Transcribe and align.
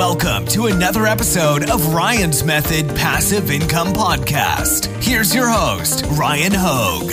Welcome 0.00 0.46
to 0.46 0.68
another 0.68 1.04
episode 1.04 1.68
of 1.68 1.92
Ryan's 1.92 2.42
Method 2.42 2.88
Passive 2.96 3.50
Income 3.50 3.88
Podcast. 3.88 4.86
Here's 5.04 5.34
your 5.34 5.46
host, 5.46 6.06
Ryan 6.12 6.52
Hogue. 6.54 7.10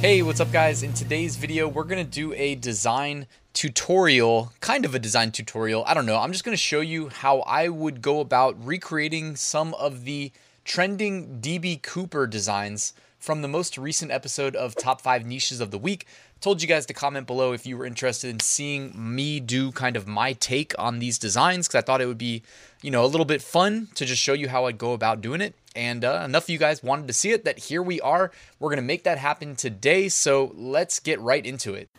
Hey, 0.00 0.22
what's 0.22 0.40
up 0.40 0.50
guys? 0.50 0.82
In 0.82 0.92
today's 0.92 1.36
video, 1.36 1.68
we're 1.68 1.84
going 1.84 2.04
to 2.04 2.10
do 2.10 2.32
a 2.32 2.56
design 2.56 3.28
tutorial, 3.52 4.52
kind 4.58 4.84
of 4.84 4.96
a 4.96 4.98
design 4.98 5.30
tutorial. 5.30 5.84
I 5.86 5.94
don't 5.94 6.04
know. 6.04 6.18
I'm 6.18 6.32
just 6.32 6.42
going 6.42 6.56
to 6.56 6.60
show 6.60 6.80
you 6.80 7.10
how 7.10 7.42
I 7.42 7.68
would 7.68 8.02
go 8.02 8.18
about 8.18 8.56
recreating 8.66 9.36
some 9.36 9.74
of 9.74 10.02
the 10.04 10.32
trending 10.64 11.40
DB 11.40 11.80
Cooper 11.80 12.26
designs 12.26 12.92
from 13.20 13.42
the 13.42 13.48
most 13.48 13.78
recent 13.78 14.10
episode 14.10 14.56
of 14.56 14.74
Top 14.74 15.00
5 15.00 15.24
Niches 15.24 15.60
of 15.60 15.70
the 15.70 15.78
Week. 15.78 16.06
Told 16.40 16.62
you 16.62 16.66
guys 16.66 16.86
to 16.86 16.94
comment 16.94 17.26
below 17.26 17.52
if 17.52 17.66
you 17.66 17.76
were 17.76 17.84
interested 17.84 18.30
in 18.30 18.40
seeing 18.40 18.92
me 18.96 19.38
do 19.38 19.70
kind 19.70 19.94
of 19.94 20.08
my 20.08 20.32
take 20.32 20.74
on 20.78 20.98
these 20.98 21.18
designs 21.18 21.68
because 21.68 21.82
I 21.82 21.84
thought 21.84 22.00
it 22.00 22.06
would 22.06 22.18
be, 22.18 22.42
you 22.80 22.90
know, 22.90 23.04
a 23.04 23.06
little 23.06 23.26
bit 23.26 23.42
fun 23.42 23.88
to 23.94 24.06
just 24.06 24.22
show 24.22 24.32
you 24.32 24.48
how 24.48 24.64
I'd 24.64 24.78
go 24.78 24.94
about 24.94 25.20
doing 25.20 25.42
it. 25.42 25.54
And 25.76 26.04
uh, 26.04 26.22
enough 26.24 26.44
of 26.44 26.48
you 26.48 26.58
guys 26.58 26.82
wanted 26.82 27.06
to 27.08 27.12
see 27.12 27.30
it 27.30 27.44
that 27.44 27.58
here 27.58 27.82
we 27.82 28.00
are. 28.00 28.32
We're 28.58 28.70
going 28.70 28.78
to 28.78 28.82
make 28.82 29.04
that 29.04 29.18
happen 29.18 29.54
today. 29.54 30.08
So 30.08 30.52
let's 30.56 30.98
get 30.98 31.20
right 31.20 31.44
into 31.44 31.74
it. 31.74 31.90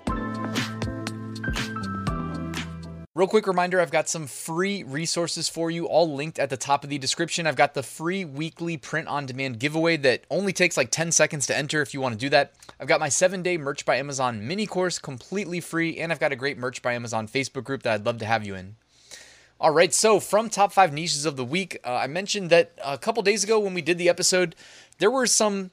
Real 3.14 3.28
quick 3.28 3.46
reminder 3.46 3.82
I've 3.82 3.92
got 3.92 4.08
some 4.08 4.26
free 4.26 4.84
resources 4.84 5.50
for 5.50 5.70
you, 5.70 5.86
all 5.86 6.16
linked 6.16 6.40
at 6.40 6.50
the 6.50 6.56
top 6.56 6.86
of 6.86 6.90
the 6.90 6.98
description. 6.98 7.46
I've 7.46 7.58
got 7.58 7.74
the 7.74 7.84
free 7.84 8.24
weekly 8.24 8.78
print 8.78 9.10
on 9.10 9.26
demand 9.26 9.60
giveaway 9.60 9.98
that 9.98 10.24
only 10.30 10.54
takes 10.54 10.78
like 10.78 10.92
10 10.92 11.12
seconds 11.12 11.46
to 11.48 11.58
enter 11.58 11.82
if 11.82 11.94
you 11.94 12.00
want 12.00 12.14
to 12.14 12.20
do 12.20 12.30
that. 12.30 12.54
I've 12.80 12.88
got 12.88 13.02
my 13.02 13.10
seven 13.10 13.44
day 13.44 13.58
Merch 13.58 13.84
by 13.84 13.98
Amazon 13.98 14.48
mini 14.48 14.66
course 14.66 14.98
completely 14.98 15.60
free, 15.60 15.98
and 15.98 16.10
I've 16.10 16.22
got 16.22 16.32
a 16.32 16.38
great 16.38 16.58
Merch 16.58 16.82
by 16.82 16.94
Amazon 16.94 17.28
Facebook 17.28 17.66
group 17.66 17.84
that 17.84 17.96
I'd 17.96 18.06
love 18.06 18.20
to 18.20 18.26
have 18.26 18.46
you 18.46 18.56
in. 18.56 18.78
All 19.60 19.72
right, 19.72 19.94
so 19.94 20.22
from 20.22 20.50
top 20.50 20.72
five 20.72 20.94
niches 20.94 21.26
of 21.26 21.36
the 21.36 21.44
week, 21.44 21.80
uh, 21.84 21.94
I 21.94 22.08
mentioned 22.08 22.50
that 22.52 22.72
a 22.82 22.98
couple 22.98 23.24
days 23.24 23.44
ago 23.44 23.60
when 23.60 23.74
we 23.74 23.82
did 23.82 23.98
the 23.98 24.08
episode, 24.08 24.56
there 25.00 25.12
were 25.12 25.28
some 25.28 25.72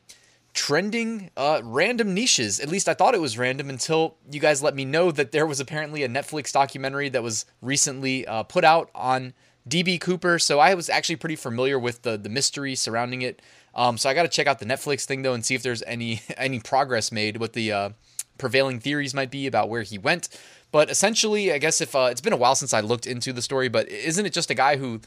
trending 0.55 1.31
uh, 1.37 1.61
random 1.65 2.15
niches. 2.15 2.61
At 2.61 2.69
least 2.69 2.89
I 2.89 2.95
thought 2.95 3.15
it 3.15 3.21
was 3.21 3.39
random 3.39 3.69
until 3.69 4.17
you 4.31 4.41
guys 4.41 4.63
let 4.63 4.75
me 4.75 4.85
know 4.85 5.11
that 5.11 5.33
there 5.33 5.47
was 5.47 5.61
apparently 5.61 6.03
a 6.03 6.09
Netflix 6.09 6.53
documentary 6.53 7.09
that 7.11 7.23
was 7.23 7.47
recently 7.63 8.27
uh, 8.27 8.43
put 8.43 8.65
out 8.65 8.91
on 8.95 9.35
DB 9.69 10.01
Cooper. 10.01 10.39
So 10.39 10.59
I 10.59 10.75
was 10.75 10.89
actually 10.89 11.17
pretty 11.17 11.37
familiar 11.37 11.79
with 11.79 12.03
the 12.03 12.17
the 12.17 12.29
mystery 12.29 12.75
surrounding 12.75 13.23
it. 13.23 13.43
Um, 13.75 13.99
so 13.99 14.09
I 14.11 14.15
got 14.15 14.23
to 14.23 14.29
check 14.29 14.47
out 14.47 14.59
the 14.59 14.67
Netflix 14.67 15.05
thing 15.05 15.23
though 15.23 15.35
and 15.35 15.45
see 15.45 15.55
if 15.55 15.63
there's 15.63 15.83
any 15.85 16.23
any 16.37 16.61
progress 16.61 17.13
made. 17.13 17.37
What 17.37 17.53
the 17.53 17.73
uh, 17.73 17.91
prevailing 18.39 18.81
theories 18.81 19.15
might 19.15 19.31
be 19.31 19.47
about 19.47 19.69
where 19.69 19.83
he 19.83 19.99
went. 19.99 20.29
But 20.71 20.91
essentially, 20.91 21.53
I 21.53 21.59
guess 21.59 21.81
if 21.81 21.95
uh, 21.95 22.09
it's 22.11 22.21
been 22.21 22.33
a 22.33 22.37
while 22.37 22.55
since 22.55 22.75
I 22.75 22.81
looked 22.81 23.07
into 23.07 23.33
the 23.33 23.41
story, 23.41 23.69
but 23.69 23.89
isn't 23.89 24.25
it 24.25 24.33
just 24.33 24.51
a 24.51 24.55
guy 24.55 24.77
who 24.77 25.01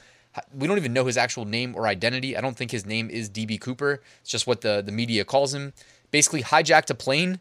we 0.53 0.67
don't 0.67 0.77
even 0.77 0.93
know 0.93 1.05
his 1.05 1.17
actual 1.17 1.45
name 1.45 1.75
or 1.75 1.87
identity. 1.87 2.37
I 2.37 2.41
don't 2.41 2.55
think 2.55 2.71
his 2.71 2.85
name 2.85 3.09
is 3.09 3.29
DB 3.29 3.59
Cooper. 3.59 4.01
It's 4.21 4.29
just 4.29 4.47
what 4.47 4.61
the, 4.61 4.81
the 4.81 4.91
media 4.91 5.25
calls 5.25 5.53
him. 5.53 5.73
Basically, 6.11 6.43
hijacked 6.43 6.89
a 6.89 6.95
plane, 6.95 7.39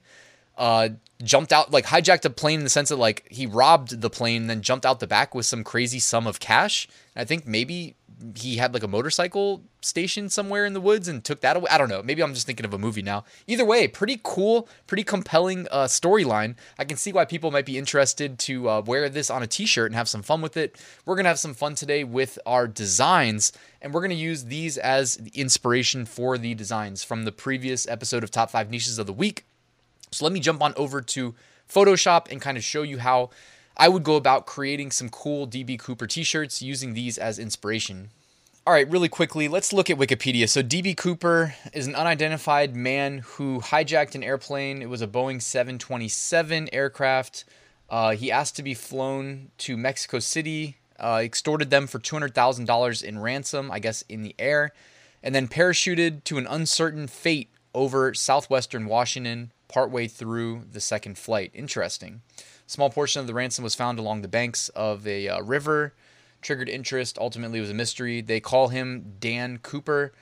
uh, 0.61 0.91
jumped 1.23 1.53
out, 1.53 1.73
like 1.73 1.87
hijacked 1.87 2.25
a 2.27 2.31
plane 2.31 2.61
in 2.61 2.65
the 2.65 2.71
sense 2.71 2.91
that 2.91 2.97
like 2.97 3.27
he 3.31 3.47
robbed 3.47 4.01
the 4.03 4.11
plane, 4.11 4.47
then 4.47 4.61
jumped 4.61 4.87
out 4.87 5.01
the 5.01 5.07
back 5.07 5.35
with 5.35 5.47
some 5.47 5.65
crazy 5.65 5.99
sum 5.99 6.27
of 6.27 6.39
cash. 6.39 6.87
I 7.17 7.25
think 7.25 7.47
maybe 7.47 7.97
he 8.37 8.57
had 8.57 8.75
like 8.75 8.83
a 8.83 8.89
motorcycle 8.89 9.63
station 9.81 10.29
somewhere 10.29 10.67
in 10.67 10.75
the 10.75 10.81
woods 10.81 11.09
and 11.09 11.25
took 11.25 11.41
that 11.41 11.57
away. 11.57 11.69
I 11.71 11.79
don't 11.79 11.89
know. 11.89 12.03
Maybe 12.03 12.23
I'm 12.23 12.35
just 12.35 12.47
thinking 12.47 12.67
of 12.67 12.75
a 12.75 12.79
movie 12.79 13.01
now. 13.01 13.25
Either 13.47 13.65
way, 13.65 13.89
pretty 13.89 14.21
cool, 14.23 14.69
pretty 14.87 15.03
compelling 15.03 15.67
uh, 15.71 15.85
storyline. 15.85 16.57
I 16.79 16.85
can 16.85 16.99
see 16.99 17.11
why 17.11 17.25
people 17.25 17.51
might 17.51 17.65
be 17.65 17.79
interested 17.79 18.39
to 18.41 18.69
uh, 18.69 18.81
wear 18.83 19.09
this 19.09 19.31
on 19.31 19.43
a 19.43 19.47
t-shirt 19.47 19.87
and 19.87 19.95
have 19.95 20.11
some 20.11 20.21
fun 20.23 20.43
with 20.43 20.59
it. 20.59 20.79
We're 21.07 21.17
gonna 21.17 21.31
have 21.31 21.39
some 21.39 21.55
fun 21.55 21.75
today 21.75 22.05
with 22.05 22.39
our 22.45 22.69
designs, 22.69 23.53
and 23.81 23.95
we're 23.95 24.03
gonna 24.03 24.15
use 24.15 24.45
these 24.45 24.77
as 24.77 25.17
the 25.17 25.31
inspiration 25.31 26.05
for 26.05 26.37
the 26.37 26.55
designs 26.55 27.03
from 27.03 27.25
the 27.25 27.33
previous 27.33 27.89
episode 27.89 28.23
of 28.23 28.31
Top 28.31 28.51
Five 28.51 28.71
Niches 28.71 28.99
of 28.99 29.07
the 29.07 29.15
Week. 29.15 29.47
So 30.13 30.25
let 30.25 30.33
me 30.33 30.41
jump 30.41 30.63
on 30.63 30.75
over 30.77 31.01
to 31.01 31.35
Photoshop 31.69 32.31
and 32.31 32.41
kind 32.41 32.57
of 32.57 32.65
show 32.65 32.83
you 32.83 32.99
how 32.99 33.31
I 33.77 33.89
would 33.89 34.03
go 34.03 34.17
about 34.17 34.47
creating 34.47 34.91
some 34.91 35.09
cool 35.09 35.47
DB 35.47 35.79
Cooper 35.79 36.07
t-shirts 36.07 36.61
using 36.61 36.95
these 36.95 37.17
as 37.17 37.39
inspiration. 37.39 38.11
All 38.67 38.75
right, 38.75 38.89
really 38.91 39.09
quickly, 39.09 39.49
let's 39.49 39.73
look 39.73 39.89
at 39.89 39.97
Wikipedia. 39.97 40.49
So, 40.49 40.63
DB 40.63 40.97
Cooper 40.97 41.55
is 41.73 41.87
an 41.87 41.95
unidentified 41.95 42.77
man 42.77 43.19
who 43.19 43.61
hijacked 43.61 44.15
an 44.15 44.23
airplane. 44.23 44.83
It 44.83 44.91
was 44.91 45.01
a 45.01 45.07
Boeing 45.07 45.41
727 45.41 46.69
aircraft. 46.73 47.45
Uh, 47.89 48.11
he 48.11 48.31
asked 48.31 48.57
to 48.57 48.63
be 48.63 48.75
flown 48.75 49.51
to 49.59 49.77
Mexico 49.77 50.19
City, 50.19 50.77
uh, 50.99 51.21
extorted 51.25 51.71
them 51.71 51.87
for 51.87 51.99
$200,000 51.99 53.03
in 53.03 53.19
ransom, 53.19 53.71
I 53.71 53.79
guess, 53.79 54.03
in 54.03 54.23
the 54.23 54.35
air, 54.39 54.73
and 55.23 55.35
then 55.35 55.49
parachuted 55.49 56.23
to 56.25 56.37
an 56.37 56.47
uncertain 56.47 57.07
fate 57.07 57.49
over 57.75 58.13
southwestern 58.13 58.87
Washington 58.87 59.53
partway 59.71 60.09
through 60.09 60.65
the 60.71 60.81
second 60.81 61.17
flight. 61.17 61.51
Interesting. 61.55 62.23
Small 62.67 62.91
portion 62.91 63.21
of 63.21 63.27
the 63.27 63.35
ransom 63.35 63.65
was 63.65 63.75
found 63.75 63.99
along 63.99 64.23
the 64.23 64.29
banks 64.29 64.69
of 64.71 65.07
a 65.07 65.29
uh, 65.29 65.41
river 65.43 65.95
triggered 66.43 66.69
interest. 66.69 67.19
Ultimately, 67.19 67.61
was 67.61 67.71
a 67.71 67.75
mystery. 67.75 68.21
They 68.21 68.41
call 68.41 68.69
him 68.69 69.17
Dan 69.19 69.59
Cooper. 69.59 70.13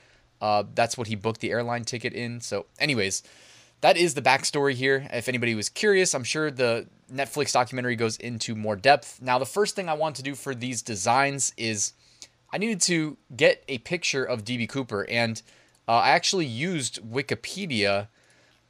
Uh, 0.41 0.65
that's 0.75 0.97
what 0.97 1.09
he 1.09 1.15
booked 1.15 1.41
the 1.41 1.51
airline 1.51 1.85
ticket 1.85 2.13
in. 2.13 2.41
So, 2.41 2.67
anyways, 2.79 3.23
that 3.81 3.97
is 3.97 4.15
the 4.15 4.23
backstory 4.23 4.75
here. 4.75 5.07
If 5.13 5.29
anybody 5.29 5.55
was 5.55 5.69
curious, 5.69 6.15
I'm 6.15 6.25
sure 6.25 6.51
the 6.51 6.87
Netflix 7.13 7.53
documentary 7.53 7.97
goes 7.97 8.17
into 8.17 8.55
more 8.55 8.77
depth. 8.77 9.21
Now, 9.23 9.39
the 9.39 9.47
first 9.47 9.75
thing 9.75 9.89
I 9.89 9.95
want 9.95 10.17
to 10.17 10.23
do 10.23 10.35
for 10.35 10.55
these 10.55 10.83
designs 10.83 11.53
is 11.57 11.93
I 12.53 12.59
needed 12.59 12.81
to 12.83 13.17
get 13.35 13.65
a 13.69 13.79
picture 13.79 14.25
of 14.25 14.45
DB 14.45 14.69
Cooper, 14.69 15.07
and 15.09 15.41
uh, 15.87 15.93
I 15.93 16.11
actually 16.11 16.47
used 16.47 17.03
Wikipedia 17.03 18.09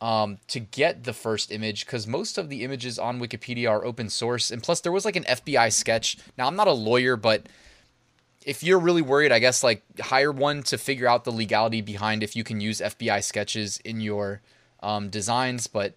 um, 0.00 0.38
to 0.48 0.60
get 0.60 1.04
the 1.04 1.12
first 1.12 1.50
image 1.50 1.84
because 1.84 2.06
most 2.06 2.38
of 2.38 2.48
the 2.48 2.62
images 2.62 2.98
on 2.98 3.20
Wikipedia 3.20 3.70
are 3.70 3.84
open 3.84 4.08
source. 4.08 4.50
And 4.50 4.62
plus, 4.62 4.80
there 4.80 4.92
was 4.92 5.04
like 5.04 5.16
an 5.16 5.24
FBI 5.24 5.72
sketch. 5.72 6.16
Now, 6.36 6.46
I'm 6.46 6.56
not 6.56 6.68
a 6.68 6.72
lawyer, 6.72 7.16
but 7.16 7.48
if 8.44 8.62
you're 8.62 8.78
really 8.78 9.02
worried, 9.02 9.32
I 9.32 9.40
guess 9.40 9.64
like 9.64 9.82
hire 10.00 10.32
one 10.32 10.62
to 10.64 10.78
figure 10.78 11.08
out 11.08 11.24
the 11.24 11.32
legality 11.32 11.80
behind 11.80 12.22
if 12.22 12.36
you 12.36 12.44
can 12.44 12.60
use 12.60 12.80
FBI 12.80 13.22
sketches 13.24 13.78
in 13.78 14.00
your 14.00 14.40
um, 14.80 15.10
designs. 15.10 15.66
But 15.66 15.94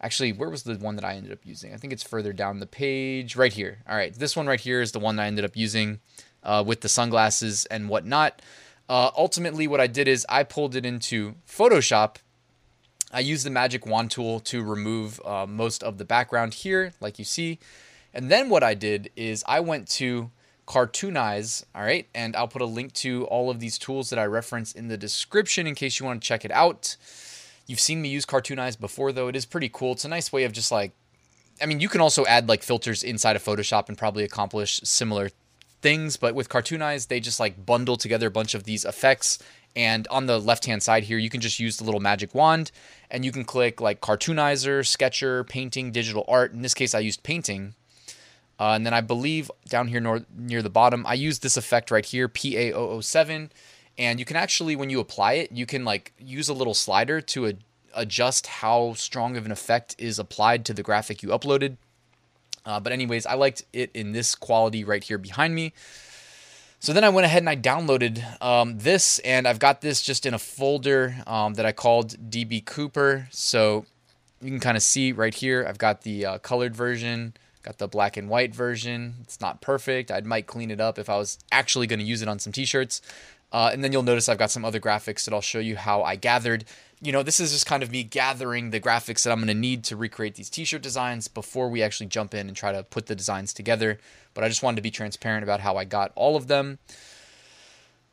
actually, 0.00 0.32
where 0.32 0.50
was 0.50 0.62
the 0.62 0.76
one 0.76 0.96
that 0.96 1.04
I 1.04 1.14
ended 1.14 1.32
up 1.32 1.44
using? 1.44 1.74
I 1.74 1.76
think 1.76 1.92
it's 1.92 2.02
further 2.02 2.32
down 2.32 2.60
the 2.60 2.66
page, 2.66 3.36
right 3.36 3.52
here. 3.52 3.78
All 3.88 3.96
right, 3.96 4.14
this 4.14 4.36
one 4.36 4.46
right 4.46 4.60
here 4.60 4.80
is 4.80 4.92
the 4.92 4.98
one 4.98 5.18
I 5.18 5.26
ended 5.26 5.44
up 5.44 5.56
using 5.56 6.00
uh, 6.42 6.64
with 6.66 6.80
the 6.80 6.88
sunglasses 6.88 7.66
and 7.66 7.88
whatnot. 7.90 8.40
Uh, 8.88 9.10
ultimately, 9.16 9.66
what 9.66 9.80
I 9.80 9.86
did 9.86 10.08
is 10.08 10.26
I 10.28 10.42
pulled 10.44 10.74
it 10.74 10.84
into 10.84 11.34
Photoshop 11.46 12.16
I 13.14 13.20
use 13.20 13.44
the 13.44 13.50
magic 13.50 13.86
wand 13.86 14.10
tool 14.10 14.40
to 14.40 14.62
remove 14.62 15.20
uh, 15.24 15.46
most 15.46 15.84
of 15.84 15.98
the 15.98 16.04
background 16.04 16.52
here, 16.52 16.92
like 17.00 17.18
you 17.18 17.24
see. 17.24 17.60
And 18.12 18.30
then 18.30 18.48
what 18.48 18.64
I 18.64 18.74
did 18.74 19.10
is 19.16 19.44
I 19.46 19.60
went 19.60 19.88
to 19.90 20.30
Cartoonize, 20.66 21.64
all 21.74 21.82
right, 21.82 22.08
and 22.14 22.34
I'll 22.34 22.48
put 22.48 22.60
a 22.60 22.66
link 22.66 22.92
to 22.94 23.24
all 23.26 23.50
of 23.50 23.60
these 23.60 23.78
tools 23.78 24.10
that 24.10 24.18
I 24.18 24.26
reference 24.26 24.72
in 24.72 24.88
the 24.88 24.96
description 24.96 25.66
in 25.66 25.74
case 25.74 26.00
you 26.00 26.06
want 26.06 26.22
to 26.22 26.26
check 26.26 26.44
it 26.44 26.50
out. 26.50 26.96
You've 27.66 27.80
seen 27.80 28.02
me 28.02 28.08
use 28.08 28.26
Cartoonize 28.26 28.78
before, 28.78 29.12
though. 29.12 29.28
It 29.28 29.36
is 29.36 29.46
pretty 29.46 29.70
cool. 29.72 29.92
It's 29.92 30.04
a 30.04 30.08
nice 30.08 30.32
way 30.32 30.44
of 30.44 30.52
just 30.52 30.72
like, 30.72 30.92
I 31.62 31.66
mean, 31.66 31.80
you 31.80 31.88
can 31.88 32.00
also 32.00 32.26
add 32.26 32.48
like 32.48 32.64
filters 32.64 33.04
inside 33.04 33.36
of 33.36 33.44
Photoshop 33.44 33.88
and 33.88 33.96
probably 33.96 34.24
accomplish 34.24 34.80
similar 34.82 35.30
things, 35.82 36.16
but 36.16 36.34
with 36.34 36.48
Cartoonize, 36.48 37.08
they 37.08 37.20
just 37.20 37.38
like 37.38 37.64
bundle 37.64 37.96
together 37.96 38.26
a 38.28 38.30
bunch 38.30 38.54
of 38.54 38.64
these 38.64 38.84
effects 38.84 39.38
and 39.76 40.06
on 40.08 40.26
the 40.26 40.38
left 40.38 40.66
hand 40.66 40.82
side 40.82 41.04
here, 41.04 41.18
you 41.18 41.30
can 41.30 41.40
just 41.40 41.58
use 41.58 41.76
the 41.76 41.84
little 41.84 42.00
magic 42.00 42.34
wand 42.34 42.70
and 43.10 43.24
you 43.24 43.32
can 43.32 43.44
click 43.44 43.80
like 43.80 44.00
Cartoonizer, 44.00 44.86
Sketcher, 44.86 45.44
Painting, 45.44 45.90
Digital 45.90 46.24
Art. 46.28 46.52
In 46.52 46.62
this 46.62 46.74
case, 46.74 46.94
I 46.94 47.00
used 47.00 47.22
Painting. 47.22 47.74
Uh, 48.58 48.70
and 48.70 48.86
then 48.86 48.94
I 48.94 49.00
believe 49.00 49.50
down 49.68 49.88
here 49.88 49.98
nor- 49.98 50.24
near 50.36 50.62
the 50.62 50.70
bottom, 50.70 51.04
I 51.06 51.14
use 51.14 51.40
this 51.40 51.56
effect 51.56 51.90
right 51.90 52.06
here, 52.06 52.28
PA007. 52.28 53.50
And 53.98 54.18
you 54.18 54.24
can 54.24 54.36
actually, 54.36 54.76
when 54.76 54.90
you 54.90 55.00
apply 55.00 55.34
it, 55.34 55.52
you 55.52 55.66
can 55.66 55.84
like 55.84 56.12
use 56.18 56.48
a 56.48 56.54
little 56.54 56.74
slider 56.74 57.20
to 57.20 57.46
a- 57.48 57.54
adjust 57.94 58.46
how 58.46 58.94
strong 58.94 59.36
of 59.36 59.44
an 59.44 59.52
effect 59.52 59.96
is 59.98 60.20
applied 60.20 60.64
to 60.66 60.74
the 60.74 60.84
graphic 60.84 61.22
you 61.22 61.30
uploaded. 61.30 61.76
Uh, 62.64 62.78
but 62.78 62.92
anyways, 62.92 63.26
I 63.26 63.34
liked 63.34 63.64
it 63.72 63.90
in 63.92 64.12
this 64.12 64.34
quality 64.36 64.84
right 64.84 65.02
here 65.02 65.18
behind 65.18 65.54
me. 65.54 65.72
So 66.84 66.92
then 66.92 67.02
I 67.02 67.08
went 67.08 67.24
ahead 67.24 67.40
and 67.40 67.48
I 67.48 67.56
downloaded 67.56 68.22
um, 68.42 68.76
this, 68.76 69.18
and 69.20 69.48
I've 69.48 69.58
got 69.58 69.80
this 69.80 70.02
just 70.02 70.26
in 70.26 70.34
a 70.34 70.38
folder 70.38 71.16
um, 71.26 71.54
that 71.54 71.64
I 71.64 71.72
called 71.72 72.30
DB 72.30 72.62
Cooper. 72.62 73.26
So 73.30 73.86
you 74.42 74.50
can 74.50 74.60
kind 74.60 74.76
of 74.76 74.82
see 74.82 75.10
right 75.10 75.32
here, 75.32 75.64
I've 75.66 75.78
got 75.78 76.02
the 76.02 76.26
uh, 76.26 76.38
colored 76.40 76.76
version, 76.76 77.32
got 77.62 77.78
the 77.78 77.88
black 77.88 78.18
and 78.18 78.28
white 78.28 78.54
version. 78.54 79.14
It's 79.22 79.40
not 79.40 79.62
perfect. 79.62 80.10
I 80.10 80.20
might 80.20 80.46
clean 80.46 80.70
it 80.70 80.78
up 80.78 80.98
if 80.98 81.08
I 81.08 81.16
was 81.16 81.38
actually 81.50 81.86
going 81.86 82.00
to 82.00 82.04
use 82.04 82.20
it 82.20 82.28
on 82.28 82.38
some 82.38 82.52
t-shirts. 82.52 83.00
Uh, 83.50 83.70
and 83.72 83.82
then 83.82 83.90
you'll 83.90 84.02
notice 84.02 84.28
I've 84.28 84.36
got 84.36 84.50
some 84.50 84.66
other 84.66 84.78
graphics 84.78 85.24
that 85.24 85.32
I'll 85.32 85.40
show 85.40 85.60
you 85.60 85.76
how 85.76 86.02
I 86.02 86.16
gathered 86.16 86.66
you 87.04 87.12
know, 87.12 87.22
this 87.22 87.38
is 87.38 87.52
just 87.52 87.66
kind 87.66 87.82
of 87.82 87.90
me 87.90 88.02
gathering 88.02 88.70
the 88.70 88.80
graphics 88.80 89.24
that 89.24 89.30
I'm 89.30 89.38
going 89.38 89.48
to 89.48 89.54
need 89.54 89.84
to 89.84 89.96
recreate 89.96 90.36
these 90.36 90.48
t-shirt 90.48 90.82
designs 90.82 91.28
before 91.28 91.68
we 91.68 91.82
actually 91.82 92.06
jump 92.06 92.34
in 92.34 92.48
and 92.48 92.56
try 92.56 92.72
to 92.72 92.82
put 92.82 93.06
the 93.06 93.14
designs 93.14 93.52
together. 93.52 93.98
But 94.32 94.42
I 94.42 94.48
just 94.48 94.62
wanted 94.62 94.76
to 94.76 94.82
be 94.82 94.90
transparent 94.90 95.44
about 95.44 95.60
how 95.60 95.76
I 95.76 95.84
got 95.84 96.12
all 96.14 96.34
of 96.34 96.46
them. 96.46 96.78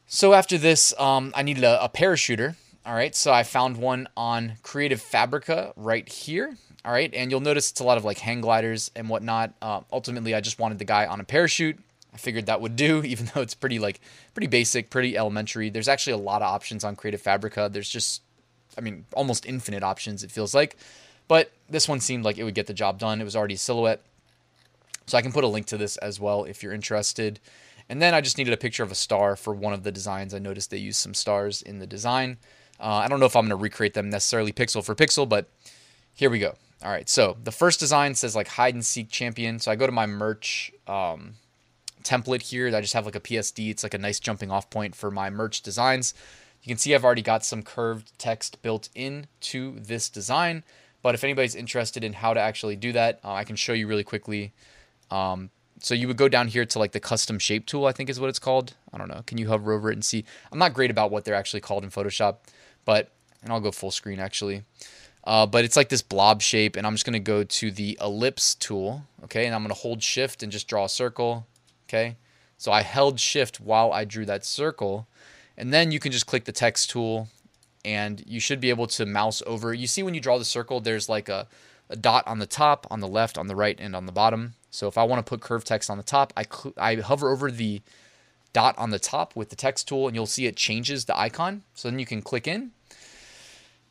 So 0.07 0.33
after 0.33 0.57
this, 0.57 0.93
um, 0.99 1.31
I 1.35 1.41
needed 1.41 1.63
a, 1.63 1.85
a 1.85 1.87
parachuter. 1.89 2.55
All 2.85 2.93
right, 2.93 3.15
so 3.15 3.31
I 3.31 3.43
found 3.43 3.77
one 3.77 4.09
on 4.17 4.53
Creative 4.63 4.99
Fabrica 4.99 5.71
right 5.77 6.07
here. 6.09 6.57
All 6.83 6.91
right, 6.91 7.13
and 7.13 7.31
you'll 7.31 7.39
notice 7.39 7.71
it's 7.71 7.79
a 7.79 7.83
lot 7.83 7.97
of 7.97 8.03
like 8.03 8.17
hang 8.17 8.41
gliders 8.41 8.91
and 8.95 9.07
whatnot. 9.07 9.53
Uh, 9.61 9.81
ultimately, 9.93 10.33
I 10.35 10.41
just 10.41 10.59
wanted 10.59 10.79
the 10.79 10.85
guy 10.85 11.05
on 11.05 11.21
a 11.21 11.23
parachute. 11.23 11.77
I 12.13 12.17
figured 12.17 12.47
that 12.47 12.59
would 12.59 12.75
do, 12.75 13.03
even 13.05 13.29
though 13.33 13.41
it's 13.41 13.53
pretty 13.53 13.79
like 13.79 14.01
pretty 14.33 14.47
basic, 14.47 14.89
pretty 14.89 15.15
elementary. 15.15 15.69
There's 15.69 15.87
actually 15.87 16.13
a 16.13 16.17
lot 16.17 16.41
of 16.41 16.47
options 16.47 16.83
on 16.83 16.95
Creative 16.95 17.21
Fabrica. 17.21 17.69
There's 17.71 17.89
just, 17.89 18.21
I 18.77 18.81
mean, 18.81 19.05
almost 19.13 19.45
infinite 19.45 19.83
options. 19.83 20.23
It 20.23 20.31
feels 20.31 20.53
like, 20.53 20.77
but 21.27 21.51
this 21.69 21.87
one 21.87 21.99
seemed 21.99 22.25
like 22.25 22.37
it 22.37 22.43
would 22.43 22.55
get 22.55 22.67
the 22.67 22.73
job 22.73 22.99
done. 22.99 23.21
It 23.21 23.25
was 23.25 23.35
already 23.35 23.55
silhouette, 23.55 24.01
so 25.07 25.17
I 25.17 25.21
can 25.21 25.31
put 25.31 25.43
a 25.43 25.47
link 25.47 25.65
to 25.67 25.77
this 25.77 25.97
as 25.97 26.19
well 26.19 26.45
if 26.45 26.63
you're 26.63 26.73
interested. 26.73 27.39
And 27.89 28.01
then 28.01 28.13
I 28.13 28.21
just 28.21 28.37
needed 28.37 28.53
a 28.53 28.57
picture 28.57 28.83
of 28.83 28.91
a 28.91 28.95
star 28.95 29.35
for 29.35 29.53
one 29.53 29.73
of 29.73 29.83
the 29.83 29.91
designs. 29.91 30.33
I 30.33 30.39
noticed 30.39 30.71
they 30.71 30.77
used 30.77 30.99
some 30.99 31.13
stars 31.13 31.61
in 31.61 31.79
the 31.79 31.87
design. 31.87 32.37
Uh, 32.79 32.95
I 32.95 33.07
don't 33.07 33.19
know 33.19 33.25
if 33.25 33.35
I'm 33.35 33.43
going 33.43 33.49
to 33.49 33.55
recreate 33.61 33.93
them 33.93 34.09
necessarily 34.09 34.53
pixel 34.53 34.83
for 34.83 34.95
pixel, 34.95 35.27
but 35.27 35.47
here 36.13 36.29
we 36.29 36.39
go. 36.39 36.55
All 36.83 36.89
right, 36.89 37.07
so 37.07 37.37
the 37.43 37.51
first 37.51 37.79
design 37.79 38.15
says 38.15 38.35
like 38.35 38.47
hide 38.47 38.73
and 38.73 38.83
seek 38.83 39.09
champion. 39.09 39.59
So 39.59 39.71
I 39.71 39.75
go 39.75 39.85
to 39.85 39.91
my 39.91 40.07
merch 40.07 40.71
um, 40.87 41.33
template 42.03 42.41
here. 42.41 42.75
I 42.75 42.81
just 42.81 42.93
have 42.93 43.05
like 43.05 43.15
a 43.15 43.19
PSD. 43.19 43.69
It's 43.69 43.83
like 43.83 43.93
a 43.93 43.99
nice 43.99 44.19
jumping 44.19 44.49
off 44.49 44.69
point 44.69 44.95
for 44.95 45.11
my 45.11 45.29
merch 45.29 45.61
designs. 45.61 46.13
You 46.63 46.69
can 46.69 46.77
see 46.77 46.93
I've 46.93 47.03
already 47.03 47.21
got 47.21 47.43
some 47.43 47.63
curved 47.63 48.17
text 48.17 48.61
built 48.61 48.89
into 48.95 49.79
this 49.79 50.09
design. 50.09 50.63
But 51.01 51.15
if 51.15 51.23
anybody's 51.23 51.55
interested 51.55 52.03
in 52.03 52.13
how 52.13 52.33
to 52.33 52.39
actually 52.39 52.75
do 52.75 52.91
that, 52.93 53.19
uh, 53.23 53.33
I 53.33 53.43
can 53.43 53.55
show 53.55 53.73
you 53.73 53.87
really 53.87 54.03
quickly. 54.03 54.53
Um, 55.09 55.49
so 55.79 55.95
you 55.95 56.07
would 56.07 56.17
go 56.17 56.29
down 56.29 56.47
here 56.47 56.63
to 56.63 56.79
like 56.79 56.91
the 56.91 56.99
custom 56.99 57.39
shape 57.39 57.65
tool, 57.65 57.85
I 57.85 57.91
think 57.91 58.09
is 58.09 58.19
what 58.19 58.29
it's 58.29 58.39
called. 58.39 58.75
I 58.93 58.99
don't 58.99 59.07
know. 59.07 59.23
Can 59.25 59.39
you 59.39 59.47
hover 59.47 59.73
over 59.73 59.89
it 59.89 59.95
and 59.95 60.05
see? 60.05 60.23
I'm 60.51 60.59
not 60.59 60.73
great 60.73 60.91
about 60.91 61.09
what 61.09 61.25
they're 61.25 61.33
actually 61.35 61.61
called 61.61 61.83
in 61.83 61.89
Photoshop, 61.89 62.37
but 62.85 63.11
and 63.41 63.51
I'll 63.51 63.59
go 63.59 63.71
full 63.71 63.89
screen 63.89 64.19
actually. 64.19 64.63
Uh, 65.23 65.45
but 65.45 65.63
it's 65.63 65.75
like 65.75 65.89
this 65.89 66.01
blob 66.01 66.41
shape, 66.41 66.75
and 66.75 66.85
I'm 66.85 66.93
just 66.93 67.05
going 67.05 67.13
to 67.13 67.19
go 67.19 67.43
to 67.43 67.71
the 67.71 67.97
ellipse 68.01 68.55
tool, 68.55 69.03
okay? 69.23 69.45
And 69.45 69.53
I'm 69.53 69.61
going 69.61 69.73
to 69.73 69.79
hold 69.79 70.01
shift 70.01 70.41
and 70.41 70.51
just 70.51 70.67
draw 70.67 70.85
a 70.85 70.89
circle, 70.89 71.45
okay? 71.87 72.17
So 72.57 72.71
I 72.71 72.81
held 72.81 73.19
shift 73.19 73.59
while 73.59 73.93
I 73.93 74.03
drew 74.03 74.25
that 74.25 74.45
circle, 74.45 75.07
and 75.57 75.73
then 75.73 75.91
you 75.91 75.99
can 75.99 76.11
just 76.11 76.25
click 76.25 76.45
the 76.45 76.51
text 76.51 76.89
tool, 76.89 77.27
and 77.83 78.23
you 78.25 78.39
should 78.39 78.59
be 78.59 78.69
able 78.69 78.87
to 78.87 79.05
mouse 79.05 79.41
over. 79.45 79.73
You 79.73 79.87
see 79.87 80.03
when 80.03 80.13
you 80.13 80.21
draw 80.21 80.37
the 80.37 80.45
circle, 80.45 80.79
there's 80.79 81.09
like 81.09 81.29
a, 81.29 81.47
a 81.89 81.95
dot 81.95 82.25
on 82.27 82.39
the 82.39 82.45
top, 82.45 82.87
on 82.91 82.99
the 82.99 83.07
left, 83.07 83.37
on 83.37 83.47
the 83.47 83.55
right, 83.55 83.77
and 83.79 83.95
on 83.95 84.05
the 84.05 84.11
bottom. 84.11 84.53
So 84.69 84.87
if 84.87 84.97
I 84.97 85.03
want 85.03 85.25
to 85.25 85.29
put 85.29 85.41
curved 85.41 85.67
text 85.67 85.89
on 85.89 85.97
the 85.97 86.03
top, 86.03 86.31
I, 86.37 86.45
I 86.77 86.95
hover 86.95 87.31
over 87.31 87.51
the 87.51 87.81
dot 88.53 88.77
on 88.77 88.89
the 88.89 88.99
top 88.99 89.35
with 89.35 89.49
the 89.49 89.55
text 89.55 89.87
tool, 89.87 90.07
and 90.07 90.15
you'll 90.15 90.25
see 90.25 90.45
it 90.45 90.55
changes 90.55 91.05
the 91.05 91.17
icon. 91.17 91.63
So 91.73 91.89
then 91.89 91.99
you 91.99 92.05
can 92.05 92.21
click 92.21 92.47
in, 92.47 92.71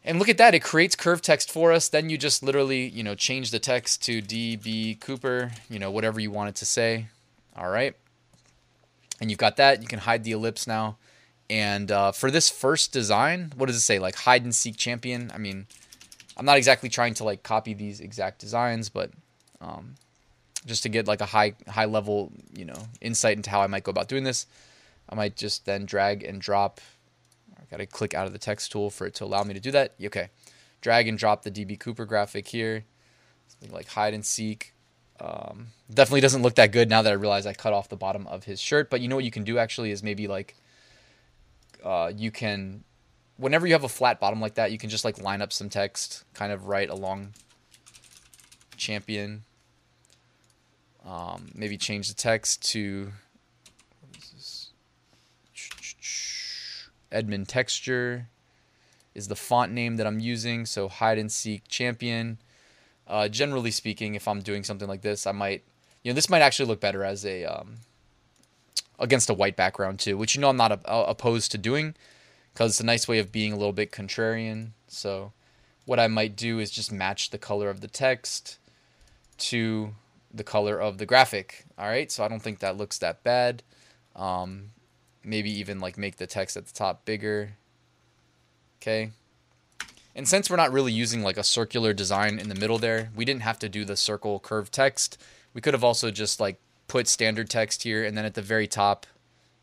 and 0.05 0.19
look 0.19 0.29
at 0.29 0.39
that, 0.39 0.55
it 0.55 0.61
creates 0.61 0.97
curved 0.97 1.25
text 1.25 1.51
for 1.51 1.73
us. 1.73 1.89
Then 1.89 2.09
you 2.09 2.17
just 2.17 2.43
literally, 2.43 2.89
you 2.89 3.03
know, 3.03 3.15
change 3.15 3.51
the 3.51 3.59
text 3.59 4.03
to 4.05 4.23
DB 4.23 4.99
Cooper, 4.99 5.53
you 5.69 5.79
know, 5.79 5.91
whatever 5.91 6.21
you 6.21 6.31
want 6.31 6.49
it 6.49 6.55
to 6.57 6.67
say. 6.67 7.07
All 7.55 7.69
right. 7.69 7.95
And 9.21 9.31
you've 9.31 9.39
got 9.39 9.57
that. 9.57 9.83
You 9.83 9.89
can 9.89 9.99
hide 9.99 10.25
the 10.25 10.33
ellipse 10.33 10.67
now. 10.67 10.97
And 11.51 11.91
uh, 11.91 12.13
for 12.13 12.31
this 12.31 12.49
first 12.49 12.93
design, 12.93 13.53
what 13.57 13.67
does 13.67 13.77
it 13.77 13.81
say? 13.81 13.99
Like 13.99 14.15
hide 14.15 14.45
and 14.45 14.55
seek 14.55 14.77
champion. 14.77 15.31
I 15.35 15.39
mean, 15.39 15.67
I'm 16.37 16.47
not 16.47 16.57
exactly 16.57 16.89
trying 16.89 17.15
to 17.15 17.25
like 17.25 17.43
copy 17.43 17.75
these 17.75 18.01
exact 18.01 18.39
designs, 18.39 18.89
but 18.89 19.11
um, 19.61 19.97
just 20.65 20.85
to 20.85 20.89
get 20.89 21.09
like 21.09 21.21
a 21.21 21.27
high 21.27 21.55
high 21.69 21.87
level, 21.87 22.31
you 22.57 22.65
know, 22.65 22.87
insight 23.01 23.37
into 23.37 23.51
how 23.51 23.61
I 23.61 23.67
might 23.67 23.83
go 23.83 23.91
about 23.91 24.09
doing 24.09 24.23
this, 24.23 24.47
I 25.09 25.17
might 25.17 25.37
just 25.37 25.67
then 25.67 25.87
drag 25.87 26.23
and 26.23 26.41
drop 26.41 26.81
I 27.61 27.65
Got 27.71 27.77
to 27.79 27.87
click 27.87 28.15
out 28.15 28.27
of 28.27 28.33
the 28.33 28.39
text 28.39 28.73
tool 28.73 28.91
for 28.91 29.07
it 29.07 29.15
to 29.15 29.25
allow 29.25 29.43
me 29.45 29.55
to 29.55 29.61
do 29.61 29.71
that. 29.71 29.95
Okay. 30.03 30.31
Drag 30.81 31.07
and 31.07 31.19
drop 31.19 31.43
the 31.43 31.51
DB 31.51 31.79
Cooper 31.79 32.05
graphic 32.05 32.49
here. 32.49 32.85
Something 33.49 33.73
like 33.73 33.89
hide 33.89 34.15
and 34.15 34.25
seek. 34.25 34.73
Um, 35.21 35.69
definitely 35.93 36.23
doesn't 36.23 36.43
look 36.43 36.55
that 36.55 36.73
good 36.73 36.89
now 36.89 37.03
that 37.03 37.11
I 37.11 37.15
realize 37.15 37.47
I 37.47 37.53
cut 37.53 37.73
off 37.73 37.89
the 37.89 37.97
bottom 37.97 38.27
of 38.27 38.45
his 38.45 38.61
shirt. 38.61 38.91
But 38.91 39.01
you 39.01 39.09
know 39.09 39.17
what 39.17 39.25
you 39.25 39.31
can 39.31 39.45
do 39.45 39.59
actually 39.59 39.91
is 39.91 40.03
maybe 40.03 40.27
like 40.27 40.57
uh, 41.85 42.13
you 42.15 42.31
can, 42.31 42.85
whenever 43.37 43.67
you 43.67 43.73
have 43.73 43.85
a 43.85 43.89
flat 43.89 44.21
bottom 44.21 44.41
like 44.41 44.55
that, 44.55 44.73
you 44.73 44.79
can 44.79 44.91
just 44.91 45.05
like 45.05 45.21
line 45.21 45.43
up 45.43 45.53
some 45.53 45.69
text 45.69 46.25
kind 46.35 46.53
of 46.53 46.67
right 46.67 46.89
along 46.89 47.35
champion. 48.77 49.45
Um, 51.05 51.51
maybe 51.55 51.77
change 51.77 52.09
the 52.09 52.15
text 52.15 52.63
to 52.73 53.13
Edmund 57.11 57.49
Texture 57.49 58.29
is 59.15 59.29
the 59.29 59.37
font 59.37 59.73
name 59.73 59.97
that 59.97 60.07
I'm 60.07 60.21
using. 60.21 60.67
So 60.67 60.89
hide 60.89 61.19
and 61.19 61.31
seek 61.31 61.67
champion. 61.69 62.39
Uh, 63.07 63.29
generally 63.29 63.71
speaking, 63.71 64.15
if 64.15 64.29
I'm 64.29 64.41
doing 64.41 64.63
something 64.63 64.87
like 64.87 65.03
this, 65.03 65.27
I 65.27 65.33
might, 65.33 65.65
you 66.03 66.13
know, 66.13 66.15
this 66.15 66.31
might 66.31 66.43
actually 66.43 66.67
look 66.67 66.81
better 66.81 67.05
as 67.05 67.27
a 67.27 67.45
um, 67.45 67.79
against 69.01 69.31
a 69.31 69.35
white 69.35 69.57
background 69.57 69.99
too, 69.99 70.17
which 70.17 70.35
you 70.35 70.41
know 70.41 70.51
I'm 70.51 70.57
not 70.57 70.73
a, 70.73 70.81
a, 70.85 71.05
opposed 71.05 71.51
to 71.53 71.59
doing 71.59 71.95
because 72.53 72.73
it's 72.73 72.81
a 72.81 72.87
nice 72.87 73.09
way 73.09 73.19
of 73.19 73.33
being 73.33 73.53
a 73.53 73.57
little 73.57 73.73
bit 73.73 73.91
contrarian. 73.91 74.71
So 74.87 75.33
what 75.87 75.99
I 75.99 76.07
might 76.07 76.37
do 76.37 76.59
is 76.59 76.71
just 76.71 76.93
match 76.93 77.31
the 77.31 77.39
color 77.39 77.71
of 77.71 77.81
the 77.81 77.89
text 77.89 78.59
to 79.39 79.95
the 80.33 80.45
color 80.45 80.79
of 80.79 80.99
the 80.99 81.07
graphic. 81.07 81.65
All 81.79 81.89
right, 81.89 82.13
so 82.13 82.23
I 82.23 82.29
don't 82.29 82.43
think 82.43 82.61
that 82.61 82.77
looks 82.77 82.99
that 82.99 83.25
bad. 83.25 83.63
Um, 84.15 84.71
maybe 85.25 85.51
even 85.51 85.81
like 85.81 85.97
make 85.97 86.17
the 86.17 86.27
text 86.27 86.57
at 86.57 86.67
the 86.67 86.73
top 86.73 87.05
bigger. 87.05 87.53
Okay. 88.81 89.11
And 90.15 90.29
since 90.29 90.51
we're 90.51 90.57
not 90.57 90.73
really 90.73 90.93
using 90.93 91.23
like 91.23 91.37
a 91.37 91.45
circular 91.45 91.93
design 91.93 92.39
in 92.39 92.49
the 92.49 92.55
middle 92.55 92.79
there, 92.79 93.11
we 93.15 93.25
didn't 93.25 93.43
have 93.43 93.59
to 93.61 93.69
do 93.69 93.85
the 93.85 93.97
circle 93.97 94.41
curved 94.41 94.73
text. 94.73 95.23
We 95.55 95.61
could 95.61 95.75
have 95.75 95.85
also 95.85 96.11
just 96.11 96.41
like 96.41 96.61
put 96.91 97.07
standard 97.07 97.49
text 97.49 97.85
here 97.85 98.03
and 98.05 98.19
then 98.19 98.25
at 98.25 98.35
the 98.35 98.43
very 98.43 98.67
top, 98.67 99.07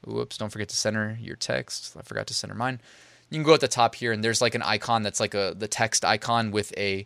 whoops, 0.06 0.38
don't 0.38 0.50
forget 0.50 0.70
to 0.70 0.78
center 0.78 1.18
your 1.20 1.36
text. 1.36 1.94
I 2.00 2.02
forgot 2.02 2.26
to 2.28 2.34
center 2.34 2.56
mine. 2.56 2.80
You 3.30 3.36
can 3.36 3.44
go 3.44 3.54
at 3.54 3.60
the 3.60 3.68
top 3.68 3.96
here 3.96 4.14
and 4.14 4.24
there's 4.24 4.42
like 4.42 4.56
an 4.56 4.62
icon 4.62 5.04
that's 5.04 5.20
like 5.20 5.34
a 5.34 5.54
the 5.54 5.68
text 5.68 6.06
icon 6.06 6.52
with 6.52 6.74
a 6.78 7.06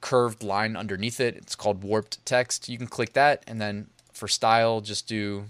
curved 0.00 0.44
line 0.44 0.76
underneath 0.76 1.18
it. 1.18 1.34
It's 1.34 1.56
called 1.56 1.82
warped 1.82 2.24
text. 2.24 2.68
You 2.68 2.78
can 2.78 2.86
click 2.86 3.14
that 3.14 3.42
and 3.48 3.60
then 3.60 3.88
for 4.12 4.28
style 4.28 4.80
just 4.82 5.08
do 5.08 5.46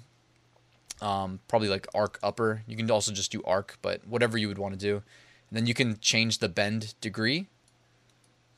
um, 1.02 1.40
probably 1.46 1.68
like 1.68 1.86
arc 1.94 2.18
upper. 2.22 2.62
You 2.66 2.78
can 2.78 2.90
also 2.90 3.12
just 3.12 3.30
do 3.30 3.42
arc, 3.44 3.76
but 3.82 4.06
whatever 4.06 4.38
you 4.38 4.48
would 4.48 4.56
want 4.56 4.72
to 4.72 4.80
do. 4.80 4.94
And 5.50 5.58
then 5.58 5.66
you 5.66 5.74
can 5.74 5.98
change 6.00 6.38
the 6.38 6.48
bend 6.48 6.94
degree, 7.02 7.48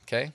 okay, 0.05 0.31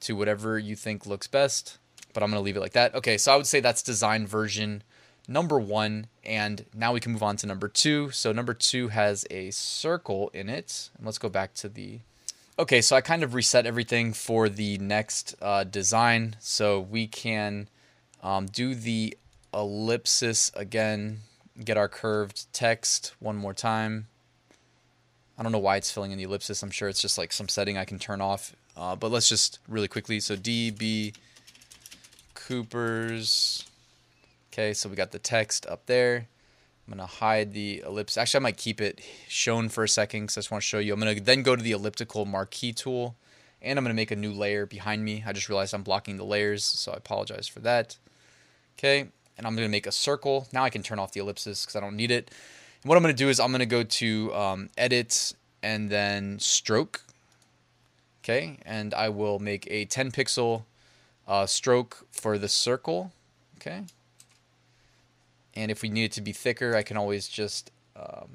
to 0.00 0.16
whatever 0.16 0.58
you 0.58 0.74
think 0.74 1.06
looks 1.06 1.28
best. 1.28 1.78
But 2.12 2.22
I'm 2.22 2.30
going 2.30 2.40
to 2.40 2.44
leave 2.44 2.56
it 2.56 2.60
like 2.60 2.72
that. 2.72 2.94
Okay, 2.94 3.18
so 3.18 3.32
I 3.32 3.36
would 3.36 3.46
say 3.46 3.60
that's 3.60 3.82
design 3.82 4.26
version 4.26 4.82
number 5.28 5.58
one. 5.58 6.06
And 6.24 6.64
now 6.74 6.92
we 6.92 7.00
can 7.00 7.12
move 7.12 7.22
on 7.22 7.36
to 7.36 7.46
number 7.46 7.68
two. 7.68 8.10
So 8.10 8.32
number 8.32 8.54
two 8.54 8.88
has 8.88 9.26
a 9.30 9.50
circle 9.50 10.30
in 10.34 10.48
it. 10.48 10.90
And 10.96 11.06
let's 11.06 11.18
go 11.18 11.28
back 11.28 11.54
to 11.54 11.68
the 11.68 12.00
Okay, 12.58 12.82
so 12.82 12.94
I 12.94 13.00
kind 13.00 13.22
of 13.24 13.34
reset 13.34 13.64
everything 13.64 14.12
for 14.12 14.48
the 14.48 14.76
next 14.78 15.34
uh, 15.40 15.64
design. 15.64 16.36
So 16.38 16.80
we 16.80 17.06
can 17.06 17.68
um, 18.22 18.46
do 18.46 18.74
the 18.74 19.16
ellipsis 19.54 20.52
again 20.54 21.20
get 21.64 21.76
our 21.76 21.88
curved 21.88 22.52
text 22.52 23.14
one 23.20 23.36
more 23.36 23.54
time. 23.54 24.06
I 25.38 25.42
don't 25.42 25.52
know 25.52 25.58
why 25.58 25.76
it's 25.76 25.90
filling 25.90 26.12
in 26.12 26.18
the 26.18 26.24
ellipsis. 26.24 26.62
I'm 26.62 26.70
sure 26.70 26.88
it's 26.88 27.00
just 27.00 27.18
like 27.18 27.32
some 27.32 27.48
setting 27.48 27.76
I 27.76 27.84
can 27.84 27.98
turn 27.98 28.20
off. 28.20 28.54
Uh, 28.76 28.96
but 28.96 29.10
let's 29.10 29.28
just 29.28 29.58
really 29.68 29.88
quickly. 29.88 30.20
So 30.20 30.36
DB 30.36 31.14
Coopers. 32.52 33.64
Okay, 34.52 34.74
so 34.74 34.90
we 34.90 34.94
got 34.94 35.10
the 35.10 35.18
text 35.18 35.64
up 35.64 35.86
there. 35.86 36.28
I'm 36.86 36.98
to 36.98 37.06
hide 37.06 37.54
the 37.54 37.82
ellipse. 37.86 38.18
Actually, 38.18 38.40
I 38.40 38.42
might 38.42 38.56
keep 38.58 38.78
it 38.78 39.00
shown 39.26 39.70
for 39.70 39.84
a 39.84 39.88
second 39.88 40.24
because 40.24 40.36
I 40.36 40.40
just 40.40 40.50
want 40.50 40.60
to 40.60 40.68
show 40.68 40.78
you. 40.78 40.92
I'm 40.92 41.00
to 41.00 41.18
then 41.18 41.42
go 41.42 41.56
to 41.56 41.62
the 41.62 41.72
elliptical 41.72 42.26
marquee 42.26 42.74
tool 42.74 43.16
and 43.62 43.78
I'm 43.78 43.86
to 43.86 43.94
make 43.94 44.10
a 44.10 44.16
new 44.16 44.32
layer 44.32 44.66
behind 44.66 45.02
me. 45.02 45.24
I 45.26 45.32
just 45.32 45.48
realized 45.48 45.72
I'm 45.72 45.82
blocking 45.82 46.18
the 46.18 46.26
layers, 46.26 46.62
so 46.62 46.92
I 46.92 46.96
apologize 46.96 47.48
for 47.48 47.60
that. 47.60 47.96
Okay, 48.78 49.08
and 49.38 49.46
I'm 49.46 49.56
to 49.56 49.66
make 49.68 49.86
a 49.86 49.92
circle. 49.92 50.46
Now 50.52 50.62
I 50.62 50.68
can 50.68 50.82
turn 50.82 50.98
off 50.98 51.12
the 51.12 51.20
ellipsis 51.20 51.64
because 51.64 51.74
I 51.74 51.80
don't 51.80 51.96
need 51.96 52.10
it. 52.10 52.30
And 52.82 52.88
what 52.90 52.98
I'm 52.98 53.02
to 53.04 53.14
do 53.14 53.30
is 53.30 53.40
I'm 53.40 53.50
to 53.60 53.64
go 53.64 53.82
to 53.82 54.34
um, 54.34 54.68
edit 54.76 55.32
and 55.62 55.88
then 55.88 56.38
stroke. 56.38 57.00
Okay, 58.22 58.58
and 58.66 58.92
I 58.92 59.08
will 59.08 59.38
make 59.38 59.66
a 59.70 59.86
10 59.86 60.10
pixel 60.10 60.64
uh, 61.26 61.46
stroke 61.46 62.06
for 62.10 62.38
the 62.38 62.48
circle. 62.48 63.12
Okay. 63.58 63.82
And 65.54 65.70
if 65.70 65.82
we 65.82 65.88
need 65.88 66.04
it 66.04 66.12
to 66.12 66.20
be 66.20 66.32
thicker, 66.32 66.74
I 66.74 66.82
can 66.82 66.96
always 66.96 67.28
just, 67.28 67.70
um, 67.96 68.28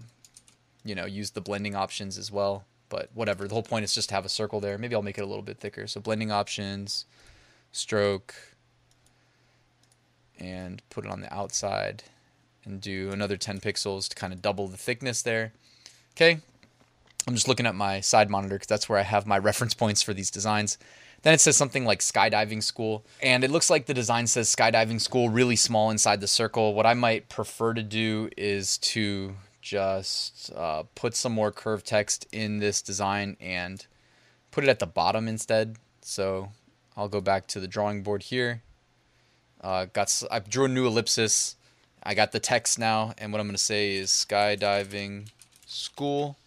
you 0.86 0.96
know, 0.96 1.06
use 1.06 1.32
the 1.32 1.42
blending 1.42 1.76
options 1.76 2.18
as 2.18 2.32
well. 2.32 2.66
but 2.90 3.10
whatever. 3.14 3.48
The 3.48 3.54
whole 3.54 3.64
point 3.64 3.84
is 3.84 3.94
just 3.94 4.10
to 4.10 4.16
have 4.16 4.26
a 4.26 4.30
circle 4.30 4.62
there. 4.62 4.78
Maybe 4.78 4.96
I'll 4.96 5.02
make 5.02 5.18
it 5.18 5.22
a 5.22 5.26
little 5.26 5.44
bit 5.44 5.58
thicker. 5.58 5.88
So 5.88 6.00
blending 6.00 6.32
options, 6.32 7.06
stroke, 7.74 8.34
and 10.40 10.82
put 10.90 11.04
it 11.06 11.12
on 11.12 11.22
the 11.22 11.34
outside 11.34 12.04
and 12.64 12.80
do 12.80 13.12
another 13.12 13.38
10 13.38 13.60
pixels 13.60 14.08
to 14.10 14.16
kind 14.16 14.34
of 14.34 14.42
double 14.42 14.68
the 14.68 14.78
thickness 14.78 15.22
there. 15.22 15.54
Okay, 16.16 16.40
I'm 17.28 17.34
just 17.34 17.48
looking 17.48 17.66
at 17.66 17.76
my 17.76 18.00
side 18.00 18.30
monitor 18.30 18.56
because 18.56 18.68
that's 18.68 18.90
where 18.90 19.00
I 19.00 19.04
have 19.04 19.26
my 19.28 19.38
reference 19.50 19.74
points 19.74 20.02
for 20.02 20.14
these 20.14 20.32
designs. 20.32 20.78
Then 21.24 21.34
it 21.34 21.42
says 21.42 21.58
something 21.58 21.84
like 21.84 22.00
skydiving 22.00 22.64
school, 22.64 23.04
and 23.22 23.44
it 23.44 23.52
looks 23.52 23.70
like 23.70 23.86
the 23.86 23.94
design 23.94 24.28
says 24.28 24.54
skydiving 24.56 25.02
school 25.02 25.30
really 25.30 25.56
small 25.56 25.90
inside 25.90 26.22
the 26.22 26.28
circle. 26.28 26.74
What 26.74 26.86
I 26.86 26.94
might 26.94 27.28
prefer 27.28 27.74
to 27.74 27.84
do 27.84 28.30
is 28.38 28.78
to 28.80 29.36
just 29.62 30.52
uh, 30.56 30.84
put 30.96 31.16
some 31.16 31.34
more 31.34 31.52
curved 31.52 31.86
text 31.86 32.28
in 32.32 32.60
this 32.60 32.82
design 32.82 33.36
and 33.42 33.86
put 34.52 34.64
it 34.64 34.70
at 34.70 34.80
the 34.80 34.86
bottom 34.86 35.28
instead. 35.28 35.78
So 36.02 36.52
I'll 36.96 37.10
go 37.10 37.20
back 37.20 37.48
to 37.48 37.60
the 37.60 37.68
drawing 37.68 38.04
board 38.04 38.24
here. 38.24 38.62
Uh, 39.60 39.86
got 39.86 40.24
I 40.32 40.40
drew 40.40 40.66
a 40.66 40.70
new 40.70 40.88
ellipsis. 40.88 41.56
I 42.04 42.14
got 42.14 42.32
the 42.32 42.40
text 42.40 42.80
now, 42.80 43.14
and 43.18 43.34
what 43.34 43.42
I'm 43.42 43.48
going 43.48 43.56
to 43.58 43.62
say 43.62 43.96
is 43.96 44.10
skydiving 44.12 45.30
school. 45.66 46.38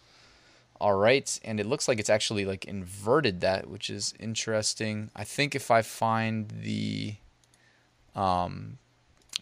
All 0.81 0.95
right, 0.95 1.39
and 1.43 1.59
it 1.59 1.67
looks 1.67 1.87
like 1.87 1.99
it's 1.99 2.09
actually 2.09 2.43
like 2.43 2.65
inverted 2.65 3.41
that, 3.41 3.69
which 3.69 3.87
is 3.87 4.15
interesting. 4.19 5.11
I 5.15 5.23
think 5.23 5.53
if 5.53 5.69
I 5.69 5.83
find 5.83 6.49
the 6.49 7.17
um, 8.15 8.79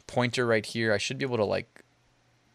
pointer 0.05 0.45
right 0.45 0.65
here, 0.65 0.91
I 0.91 0.97
should 0.97 1.17
be 1.17 1.23
able 1.23 1.37
to 1.37 1.45
like 1.45 1.85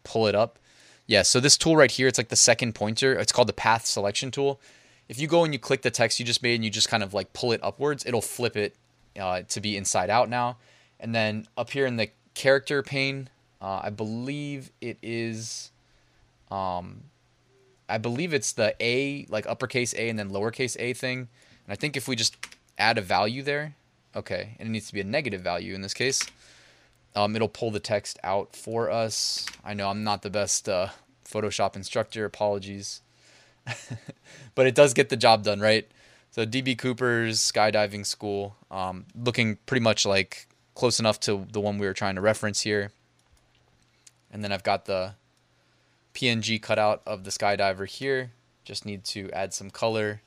pull 0.03 0.27
it 0.27 0.35
up. 0.35 0.59
Yeah, 1.07 1.23
so 1.23 1.39
this 1.39 1.57
tool 1.57 1.75
right 1.75 1.89
here, 1.89 2.07
it's 2.07 2.19
like 2.19 2.29
the 2.29 2.35
second 2.35 2.75
pointer. 2.75 3.13
It's 3.13 3.31
called 3.31 3.49
the 3.49 3.53
path 3.53 3.87
selection 3.87 4.29
tool. 4.29 4.61
If 5.09 5.19
you 5.19 5.27
go 5.27 5.43
and 5.43 5.51
you 5.51 5.57
click 5.57 5.81
the 5.81 5.89
text 5.89 6.19
you 6.19 6.25
just 6.25 6.43
made 6.43 6.53
and 6.53 6.63
you 6.63 6.69
just 6.69 6.87
kind 6.87 7.01
of 7.01 7.11
like 7.11 7.33
pull 7.33 7.53
it 7.53 7.59
upwards, 7.63 8.05
it'll 8.05 8.21
flip 8.21 8.55
it 8.55 8.75
uh, 9.19 9.41
to 9.49 9.59
be 9.59 9.77
inside 9.77 10.11
out 10.11 10.29
now. 10.29 10.57
And 10.99 11.15
then 11.15 11.47
up 11.57 11.71
here 11.71 11.87
in 11.87 11.95
the 11.95 12.11
character 12.35 12.83
pane, 12.83 13.29
uh, 13.59 13.81
I 13.85 13.89
believe 13.89 14.69
it 14.79 14.99
is 15.01 15.71
um, 16.51 17.05
I 17.87 17.97
believe 17.97 18.33
it's 18.33 18.53
the 18.53 18.75
A, 18.79 19.25
like 19.29 19.47
uppercase 19.47 19.93
A 19.93 20.09
and 20.09 20.17
then 20.17 20.29
lowercase 20.29 20.75
a 20.79 20.93
thing. 20.93 21.19
And 21.19 21.73
I 21.73 21.75
think 21.75 21.95
if 21.95 22.07
we 22.07 22.15
just 22.15 22.35
add 22.77 22.97
a 22.97 23.01
value 23.01 23.43
there, 23.43 23.75
okay, 24.15 24.55
and 24.59 24.69
it 24.69 24.71
needs 24.71 24.87
to 24.87 24.93
be 24.93 25.01
a 25.01 25.05
negative 25.05 25.41
value 25.41 25.73
in 25.73 25.81
this 25.81 25.93
case, 25.93 26.25
um, 27.15 27.35
it'll 27.35 27.47
pull 27.47 27.71
the 27.71 27.79
text 27.79 28.19
out 28.23 28.55
for 28.55 28.89
us. 28.89 29.45
I 29.63 29.73
know 29.73 29.89
I'm 29.89 30.03
not 30.03 30.21
the 30.21 30.29
best 30.29 30.67
uh, 30.67 30.89
Photoshop 31.25 31.75
instructor, 31.75 32.25
apologies. 32.25 33.01
but 34.55 34.67
it 34.67 34.75
does 34.75 34.93
get 34.93 35.09
the 35.09 35.17
job 35.17 35.43
done, 35.43 35.59
right? 35.59 35.89
So 36.31 36.45
DB 36.45 36.77
Cooper's 36.77 37.39
skydiving 37.39 38.05
school, 38.05 38.57
um, 38.69 39.05
looking 39.15 39.57
pretty 39.65 39.83
much 39.83 40.05
like 40.05 40.47
close 40.75 40.99
enough 40.99 41.19
to 41.21 41.47
the 41.51 41.61
one 41.61 41.77
we 41.77 41.87
were 41.87 41.93
trying 41.93 42.15
to 42.15 42.21
reference 42.21 42.61
here. 42.61 42.91
And 44.31 44.43
then 44.43 44.51
I've 44.51 44.63
got 44.63 44.85
the 44.85 45.13
PNG 46.15 46.61
cutout 46.61 47.01
of 47.05 47.25
the 47.25 47.29
skydiver 47.29 47.87
here. 47.87 48.31
Just 48.63 48.85
need 48.85 49.03
to 49.05 49.29
add 49.31 49.53
some 49.53 49.69
color, 49.69 50.21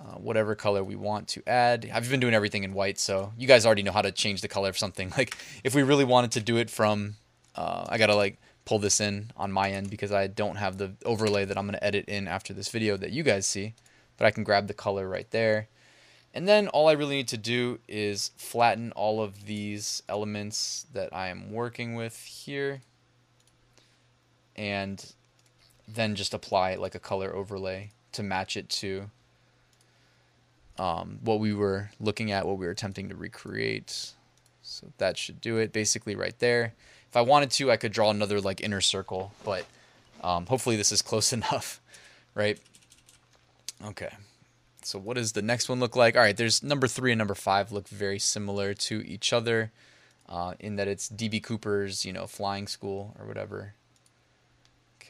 uh, 0.00 0.14
whatever 0.14 0.54
color 0.54 0.82
we 0.82 0.96
want 0.96 1.28
to 1.28 1.42
add. 1.46 1.88
I've 1.92 2.10
been 2.10 2.18
doing 2.18 2.34
everything 2.34 2.64
in 2.64 2.72
white, 2.72 2.98
so 2.98 3.32
you 3.38 3.46
guys 3.46 3.66
already 3.66 3.82
know 3.82 3.92
how 3.92 4.02
to 4.02 4.10
change 4.10 4.40
the 4.40 4.48
color 4.48 4.70
of 4.70 4.78
something. 4.78 5.12
Like 5.18 5.36
if 5.62 5.74
we 5.74 5.82
really 5.82 6.04
wanted 6.04 6.32
to 6.32 6.40
do 6.40 6.56
it 6.56 6.70
from, 6.70 7.16
uh, 7.54 7.84
I 7.88 7.98
gotta 7.98 8.16
like 8.16 8.40
pull 8.64 8.78
this 8.78 9.00
in 9.00 9.30
on 9.36 9.52
my 9.52 9.70
end 9.70 9.90
because 9.90 10.10
I 10.10 10.26
don't 10.26 10.56
have 10.56 10.78
the 10.78 10.94
overlay 11.04 11.44
that 11.44 11.58
I'm 11.58 11.66
gonna 11.66 11.78
edit 11.82 12.06
in 12.08 12.26
after 12.26 12.54
this 12.54 12.70
video 12.70 12.96
that 12.96 13.12
you 13.12 13.22
guys 13.22 13.46
see, 13.46 13.74
but 14.16 14.26
I 14.26 14.30
can 14.30 14.44
grab 14.44 14.66
the 14.66 14.74
color 14.74 15.06
right 15.06 15.30
there. 15.30 15.68
And 16.32 16.48
then 16.48 16.66
all 16.68 16.88
I 16.88 16.92
really 16.92 17.16
need 17.16 17.28
to 17.28 17.36
do 17.36 17.78
is 17.86 18.32
flatten 18.36 18.92
all 18.92 19.22
of 19.22 19.44
these 19.46 20.02
elements 20.08 20.86
that 20.94 21.14
I 21.14 21.28
am 21.28 21.52
working 21.52 21.94
with 21.94 22.24
here 22.24 22.80
and 24.56 25.12
then 25.86 26.14
just 26.14 26.34
apply 26.34 26.76
like 26.76 26.94
a 26.94 26.98
color 26.98 27.34
overlay 27.34 27.90
to 28.12 28.22
match 28.22 28.56
it 28.56 28.68
to 28.68 29.10
um, 30.78 31.18
what 31.22 31.40
we 31.40 31.52
were 31.52 31.90
looking 32.00 32.32
at, 32.32 32.46
what 32.46 32.58
we 32.58 32.66
were 32.66 32.72
attempting 32.72 33.08
to 33.08 33.14
recreate. 33.14 34.12
So 34.62 34.88
that 34.98 35.18
should 35.18 35.40
do 35.40 35.58
it 35.58 35.72
basically 35.72 36.16
right 36.16 36.38
there. 36.38 36.74
If 37.08 37.16
I 37.16 37.20
wanted 37.20 37.50
to, 37.52 37.70
I 37.70 37.76
could 37.76 37.92
draw 37.92 38.10
another 38.10 38.40
like 38.40 38.60
inner 38.60 38.80
circle, 38.80 39.32
but 39.44 39.66
um, 40.22 40.46
hopefully 40.46 40.76
this 40.76 40.90
is 40.90 41.02
close 41.10 41.32
enough, 41.32 41.80
right? 42.34 42.58
Okay. 43.84 44.10
So 44.82 44.98
what 44.98 45.14
does 45.14 45.32
the 45.32 45.42
next 45.42 45.68
one 45.68 45.80
look 45.80 45.96
like? 45.96 46.16
All 46.16 46.22
right, 46.22 46.36
there's 46.36 46.62
number 46.62 46.86
three 46.86 47.12
and 47.12 47.18
number 47.18 47.34
five 47.34 47.72
look 47.72 47.88
very 47.88 48.18
similar 48.18 48.74
to 48.74 49.06
each 49.06 49.32
other 49.32 49.72
uh, 50.28 50.54
in 50.60 50.76
that 50.76 50.88
it's 50.88 51.08
DB 51.08 51.42
Cooper's, 51.42 52.04
you 52.04 52.12
know, 52.12 52.26
flying 52.26 52.66
school 52.66 53.14
or 53.18 53.26
whatever. 53.26 53.74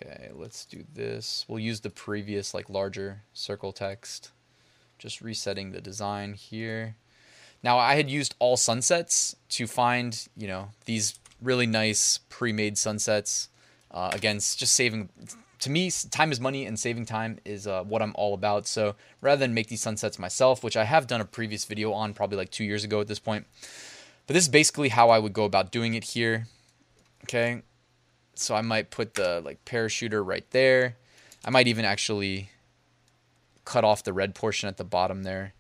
Okay, 0.05 0.31
let's 0.35 0.67
do 0.67 0.85
this. 0.93 1.47
We'll 1.49 1.61
use 1.61 1.81
the 1.81 1.91
previous 1.91 2.53
like 2.53 2.69
larger 2.69 3.23
circle 3.33 3.73
text. 3.73 4.33
Just 4.99 5.21
resetting 5.21 5.73
the 5.73 5.81
design 5.81 6.35
here. 6.35 6.97
Now 7.63 7.79
I 7.79 7.95
had 7.95 8.11
used 8.11 8.35
all 8.39 8.57
sunsets 8.57 9.35
to 9.51 9.67
find, 9.67 10.29
you 10.37 10.47
know, 10.47 10.69
these 10.85 11.19
really 11.41 11.67
nice 11.67 12.19
pre-made 12.29 12.77
sunsets. 12.77 13.49
Uh, 13.91 14.11
again, 14.13 14.37
just 14.37 14.75
saving, 14.75 15.09
to 15.61 15.71
me, 15.71 15.91
time 16.11 16.33
is 16.33 16.41
money 16.41 16.67
and 16.67 16.79
saving 16.79 17.07
time 17.07 17.39
is 17.45 17.67
uh, 17.67 17.83
what 17.85 18.03
I'm 18.03 18.13
all 18.17 18.35
about. 18.35 18.67
So 18.67 18.97
rather 19.23 19.41
than 19.41 19.55
make 19.55 19.69
these 19.69 19.81
sunsets 19.81 20.19
myself, 20.19 20.63
which 20.63 20.77
I 20.77 20.85
have 20.85 21.07
done 21.07 21.21
a 21.23 21.25
previous 21.25 21.65
video 21.65 21.93
on 21.93 22.13
probably 22.13 22.37
like 22.37 22.51
two 22.51 22.65
years 22.65 22.85
ago 22.85 23.01
at 23.01 23.07
this 23.07 23.19
point, 23.19 23.47
but 24.27 24.35
this 24.35 24.45
is 24.45 24.51
basically 24.51 24.91
how 24.91 25.09
I 25.09 25.19
would 25.19 25.33
go 25.33 25.45
about 25.45 25.73
doing 25.73 25.95
it 25.95 26.05
here. 26.05 26.47
Okay, 27.25 27.63
so 28.39 28.55
I 28.55 28.63
might 28.63 28.91
put 28.91 29.15
the 29.15 29.41
like 29.45 29.65
parachuter 29.65 30.25
right 30.25 30.49
there. 30.51 30.97
I 31.45 31.51
might 31.51 31.67
even 31.67 31.85
actually 31.85 32.51
cut 33.65 33.85
off 33.85 34.03
the 34.03 34.13
red 34.13 34.35
portion 34.35 34.69
at 34.69 34.77
the 34.77 34.85
bottom 34.85 35.23
there. 35.23 35.55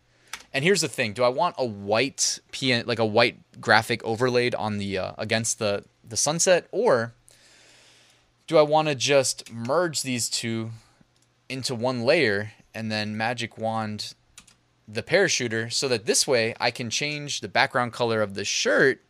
And 0.52 0.64
here's 0.64 0.80
the 0.80 0.88
thing: 0.88 1.12
Do 1.12 1.24
I 1.24 1.28
want 1.28 1.56
a 1.58 1.64
white 1.64 2.38
PN, 2.52 2.86
like 2.86 2.98
a 2.98 3.06
white 3.06 3.60
graphic 3.60 4.02
overlaid 4.04 4.54
on 4.54 4.78
the 4.78 4.98
uh, 4.98 5.12
against 5.18 5.58
the 5.58 5.84
the 6.08 6.16
sunset, 6.16 6.66
or 6.70 7.14
do 8.46 8.58
I 8.58 8.62
want 8.62 8.88
to 8.88 8.94
just 8.94 9.52
merge 9.52 10.02
these 10.02 10.28
two 10.28 10.70
into 11.48 11.74
one 11.74 12.02
layer 12.02 12.52
and 12.74 12.90
then 12.90 13.16
magic 13.16 13.56
wand 13.56 14.14
the 14.86 15.02
parachuter 15.02 15.72
so 15.72 15.88
that 15.88 16.04
this 16.06 16.26
way 16.26 16.54
I 16.60 16.70
can 16.70 16.90
change 16.90 17.40
the 17.40 17.48
background 17.48 17.92
color 17.92 18.20
of 18.20 18.34
the 18.34 18.44
shirt 18.44 19.00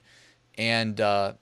and 0.57 1.01
uh, 1.01 1.33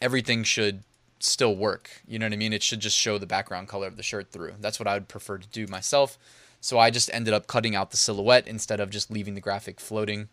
everything 0.00 0.44
should 0.44 0.84
still 1.26 1.56
work. 1.56 1.90
You 2.06 2.18
know 2.18 2.26
what 2.26 2.32
I 2.32 2.36
mean? 2.36 2.52
It 2.52 2.62
should 2.62 2.80
just 2.80 2.96
show 2.96 3.18
the 3.18 3.26
background 3.26 3.68
color 3.68 3.86
of 3.86 3.96
the 3.96 4.02
shirt 4.02 4.30
through. 4.30 4.54
That's 4.60 4.78
what 4.78 4.86
I 4.86 4.94
would 4.94 5.08
prefer 5.08 5.38
to 5.38 5.48
do 5.48 5.66
myself. 5.66 6.18
So 6.60 6.78
I 6.78 6.90
just 6.90 7.10
ended 7.12 7.34
up 7.34 7.46
cutting 7.46 7.74
out 7.74 7.90
the 7.90 7.96
silhouette 7.96 8.46
instead 8.46 8.80
of 8.80 8.90
just 8.90 9.10
leaving 9.10 9.34
the 9.34 9.40
graphic 9.40 9.80
floating. 9.80 10.28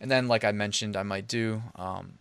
And 0.00 0.10
then, 0.10 0.28
like 0.28 0.44
I 0.44 0.52
mentioned, 0.52 0.96
I 0.96 1.02
might 1.02 1.28
do. 1.28 1.62
Um, 1.76 2.14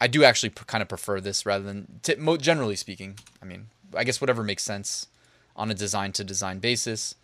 I 0.00 0.06
do 0.06 0.24
actually 0.24 0.50
kind 0.50 0.80
of 0.80 0.88
prefer 0.88 1.20
this 1.20 1.44
rather 1.44 1.64
than, 1.64 2.00
t- 2.02 2.14
generally 2.38 2.76
speaking. 2.76 3.18
I 3.42 3.44
mean, 3.44 3.66
I 3.94 4.04
guess 4.04 4.20
whatever 4.20 4.42
makes 4.42 4.62
sense 4.62 5.08
on 5.56 5.70
a 5.70 5.74
design 5.74 6.12
to 6.12 6.24
design 6.24 6.60
basis. 6.60 7.14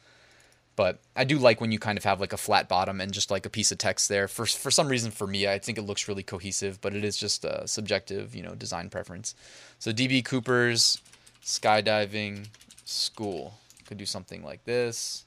But 0.76 1.00
I 1.14 1.24
do 1.24 1.38
like 1.38 1.60
when 1.60 1.70
you 1.70 1.78
kind 1.78 1.96
of 1.96 2.04
have 2.04 2.20
like 2.20 2.32
a 2.32 2.36
flat 2.36 2.68
bottom 2.68 3.00
and 3.00 3.12
just 3.12 3.30
like 3.30 3.46
a 3.46 3.50
piece 3.50 3.70
of 3.70 3.78
text 3.78 4.08
there. 4.08 4.26
For 4.26 4.44
for 4.44 4.70
some 4.70 4.88
reason, 4.88 5.10
for 5.10 5.26
me, 5.26 5.46
I 5.46 5.58
think 5.58 5.78
it 5.78 5.82
looks 5.82 6.08
really 6.08 6.22
cohesive, 6.22 6.80
but 6.80 6.94
it 6.94 7.04
is 7.04 7.16
just 7.16 7.44
a 7.44 7.68
subjective, 7.68 8.34
you 8.34 8.42
know, 8.42 8.54
design 8.54 8.90
preference. 8.90 9.34
So 9.78 9.92
DB 9.92 10.24
Cooper's 10.24 11.00
skydiving 11.44 12.48
school 12.84 13.54
could 13.86 13.98
do 13.98 14.06
something 14.06 14.42
like 14.42 14.64
this. 14.64 15.24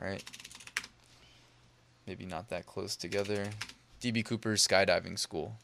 All 0.00 0.06
right. 0.06 0.22
Maybe 2.06 2.24
not 2.24 2.48
that 2.50 2.66
close 2.66 2.94
together. 2.94 3.48
DB 4.00 4.24
Cooper's 4.24 4.66
skydiving 4.66 5.18
school. 5.18 5.56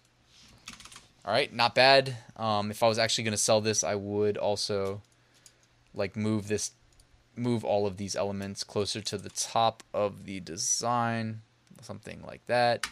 All 1.24 1.32
right, 1.32 1.52
not 1.54 1.76
bad. 1.76 2.16
Um, 2.36 2.72
if 2.72 2.82
I 2.82 2.88
was 2.88 2.98
actually 2.98 3.24
going 3.24 3.32
to 3.32 3.38
sell 3.38 3.60
this, 3.60 3.84
I 3.84 3.94
would 3.94 4.36
also 4.36 5.02
like 5.94 6.16
move 6.16 6.48
this 6.48 6.72
move 7.36 7.64
all 7.64 7.86
of 7.86 7.96
these 7.96 8.14
elements 8.14 8.64
closer 8.64 9.00
to 9.00 9.18
the 9.18 9.30
top 9.30 9.82
of 9.94 10.24
the 10.24 10.40
design, 10.40 11.40
something 11.80 12.22
like 12.26 12.44
that. 12.46 12.86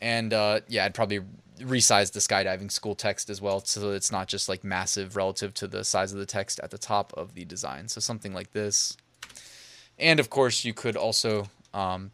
And 0.00 0.32
uh, 0.32 0.60
yeah, 0.68 0.84
I'd 0.84 0.94
probably 0.94 1.20
resize 1.60 2.12
the 2.12 2.20
skydiving 2.20 2.70
school 2.72 2.94
text 2.94 3.30
as 3.30 3.40
well 3.40 3.60
so 3.60 3.92
it's 3.92 4.10
not 4.10 4.26
just 4.26 4.48
like 4.48 4.64
massive 4.64 5.16
relative 5.16 5.54
to 5.54 5.66
the 5.66 5.84
size 5.84 6.12
of 6.12 6.18
the 6.18 6.26
text 6.26 6.58
at 6.60 6.70
the 6.70 6.78
top 6.78 7.12
of 7.16 7.34
the 7.34 7.44
design. 7.44 7.88
So 7.88 8.00
something 8.00 8.34
like 8.34 8.52
this. 8.52 8.96
And 9.98 10.18
of 10.18 10.30
course, 10.30 10.64
you 10.64 10.74
could 10.74 10.96
also 10.96 11.48
um, 11.72 12.10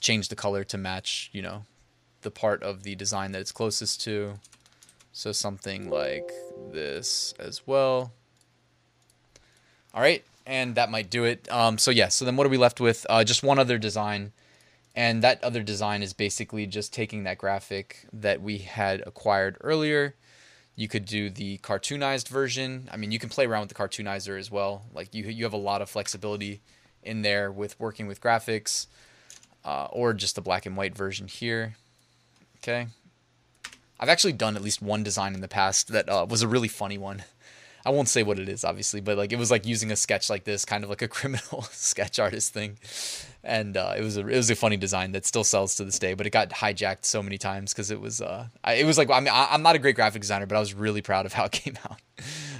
change 0.00 0.28
the 0.28 0.36
color 0.36 0.64
to 0.64 0.78
match, 0.78 1.28
you 1.32 1.42
know, 1.42 1.64
the 2.22 2.30
part 2.30 2.62
of 2.62 2.82
the 2.82 2.94
design 2.94 3.32
that 3.32 3.40
it's 3.40 3.52
closest 3.52 4.00
to. 4.02 4.38
So 5.12 5.32
something 5.32 5.90
like 5.90 6.30
this 6.72 7.34
as 7.38 7.66
well. 7.66 8.12
All 9.92 10.00
right, 10.00 10.24
and 10.46 10.74
that 10.74 10.90
might 10.90 11.10
do 11.10 11.24
it. 11.24 11.50
Um, 11.50 11.78
so 11.78 11.90
yeah, 11.90 12.08
so 12.08 12.24
then 12.24 12.36
what 12.36 12.46
are 12.46 12.50
we 12.50 12.56
left 12.56 12.80
with? 12.80 13.06
Uh, 13.08 13.24
just 13.24 13.42
one 13.42 13.58
other 13.58 13.78
design, 13.78 14.32
and 14.94 15.22
that 15.22 15.42
other 15.44 15.62
design 15.62 16.02
is 16.02 16.12
basically 16.12 16.66
just 16.66 16.92
taking 16.92 17.24
that 17.24 17.38
graphic 17.38 18.06
that 18.12 18.42
we 18.42 18.58
had 18.58 19.02
acquired 19.06 19.56
earlier. 19.60 20.14
You 20.76 20.88
could 20.88 21.04
do 21.04 21.28
the 21.30 21.58
cartoonized 21.58 22.28
version. 22.28 22.88
I 22.90 22.96
mean, 22.96 23.12
you 23.12 23.18
can 23.18 23.28
play 23.28 23.44
around 23.46 23.60
with 23.60 23.68
the 23.68 23.74
cartoonizer 23.74 24.38
as 24.38 24.50
well. 24.50 24.82
Like 24.94 25.14
you, 25.14 25.24
you 25.24 25.44
have 25.44 25.52
a 25.52 25.58
lot 25.58 25.82
of 25.82 25.90
flexibility 25.90 26.62
in 27.02 27.22
there 27.22 27.50
with 27.52 27.78
working 27.78 28.06
with 28.06 28.20
graphics, 28.20 28.86
uh, 29.64 29.88
or 29.90 30.14
just 30.14 30.36
the 30.36 30.40
black 30.40 30.66
and 30.66 30.76
white 30.76 30.96
version 30.96 31.28
here. 31.28 31.76
Okay. 32.58 32.86
I've 33.98 34.08
actually 34.08 34.32
done 34.32 34.56
at 34.56 34.62
least 34.62 34.80
one 34.80 35.02
design 35.02 35.34
in 35.34 35.42
the 35.42 35.48
past 35.48 35.88
that 35.88 36.08
uh, 36.08 36.26
was 36.28 36.40
a 36.40 36.48
really 36.48 36.68
funny 36.68 36.96
one. 36.96 37.24
I 37.84 37.90
won't 37.90 38.08
say 38.08 38.22
what 38.22 38.38
it 38.38 38.48
is, 38.48 38.64
obviously, 38.64 39.00
but 39.00 39.16
like 39.16 39.32
it 39.32 39.38
was 39.38 39.50
like 39.50 39.66
using 39.66 39.90
a 39.90 39.96
sketch 39.96 40.28
like 40.28 40.44
this, 40.44 40.64
kind 40.64 40.84
of 40.84 40.90
like 40.90 41.02
a 41.02 41.08
criminal 41.16 41.62
sketch 41.70 42.18
artist 42.18 42.52
thing, 42.52 42.78
and 43.42 43.76
uh, 43.76 43.94
it 43.96 44.02
was 44.02 44.16
a 44.16 44.20
it 44.20 44.36
was 44.36 44.50
a 44.50 44.56
funny 44.56 44.76
design 44.76 45.12
that 45.12 45.26
still 45.26 45.44
sells 45.44 45.74
to 45.76 45.84
this 45.84 45.98
day. 45.98 46.14
But 46.14 46.26
it 46.26 46.30
got 46.30 46.50
hijacked 46.50 47.04
so 47.04 47.22
many 47.22 47.38
times 47.38 47.72
because 47.72 47.90
it 47.90 48.00
was 48.00 48.20
uh 48.20 48.48
I, 48.62 48.74
it 48.74 48.84
was 48.84 48.98
like 48.98 49.10
I 49.10 49.20
mean 49.20 49.32
I, 49.32 49.48
I'm 49.50 49.62
not 49.62 49.76
a 49.76 49.78
great 49.78 49.96
graphic 49.96 50.22
designer, 50.22 50.46
but 50.46 50.56
I 50.56 50.60
was 50.60 50.74
really 50.74 51.02
proud 51.02 51.26
of 51.26 51.32
how 51.32 51.44
it 51.46 51.52
came 51.52 51.78
out. 51.84 52.00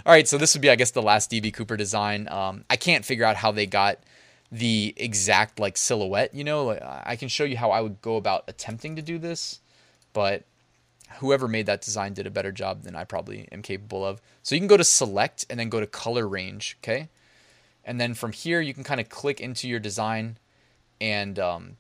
All 0.07 0.13
right, 0.13 0.27
so 0.27 0.39
this 0.39 0.55
would 0.55 0.63
be 0.63 0.71
I 0.71 0.77
guess 0.77 0.93
the 0.93 1.03
last 1.03 1.31
DB 1.31 1.53
Cooper 1.53 1.77
design. 1.77 2.29
Um, 2.29 2.65
I 2.71 2.77
can't 2.77 3.05
figure 3.05 3.25
out 3.25 3.37
how 3.37 3.53
they 3.53 3.67
got 3.67 3.99
the 4.51 4.95
exact 4.97 5.61
like 5.61 5.77
silhouette. 5.77 6.35
You 6.35 6.45
know, 6.45 6.65
like, 6.67 6.83
I 6.83 7.17
can 7.17 7.29
show 7.29 7.45
you 7.45 7.57
how 7.57 7.71
I 7.71 7.81
would 7.81 8.01
go 8.01 8.17
about 8.17 8.45
attempting 8.49 8.97
to 8.97 9.03
do 9.03 9.19
this, 9.19 9.61
but 10.13 10.45
whoever 11.19 11.49
made 11.49 11.67
that 11.67 11.83
design 11.83 12.15
did 12.15 12.27
a 12.27 12.31
better 12.31 12.53
job 12.53 12.83
than 12.83 12.97
I 12.97 13.05
probably 13.05 13.49
am 13.53 13.63
capable 13.63 14.05
of. 14.05 14.21
So 14.43 14.55
you 14.55 14.61
can 14.61 14.69
go 14.69 14.77
to 14.77 14.85
select 14.85 15.45
and 15.51 15.59
then 15.59 15.69
go 15.69 15.81
to 15.81 15.87
color 15.87 16.27
range, 16.27 16.77
okay? 16.83 17.09
And 17.85 18.01
then 18.01 18.15
from 18.15 18.33
here, 18.33 18.61
you 18.61 18.75
can 18.75 18.85
kind 18.85 19.01
of 19.01 19.09
click 19.09 19.41
into 19.41 19.69
your 19.69 19.81
design 19.81 20.39
and 21.01 21.39
um, 21.39 21.77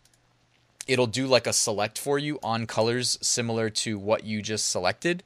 it'll 0.86 1.06
do 1.06 1.26
like 1.26 1.46
a 1.46 1.52
select 1.52 1.98
for 1.98 2.18
you 2.18 2.38
on 2.42 2.66
colors 2.66 3.18
similar 3.20 3.70
to 3.70 3.98
what 3.98 4.24
you 4.24 4.42
just 4.42 4.68
selected. 4.68 5.22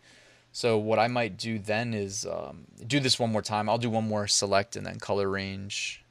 So 0.52 0.78
what 0.78 0.98
I 0.98 1.08
might 1.08 1.36
do 1.36 1.58
then 1.58 1.94
is 1.94 2.26
um, 2.26 2.66
do 2.86 3.00
this 3.00 3.18
one 3.18 3.32
more 3.32 3.42
time. 3.42 3.68
I'll 3.68 3.78
do 3.78 3.90
one 3.90 4.06
more 4.06 4.26
select 4.26 4.76
and 4.76 4.86
then 4.86 4.98
color 4.98 5.28
range 5.28 6.04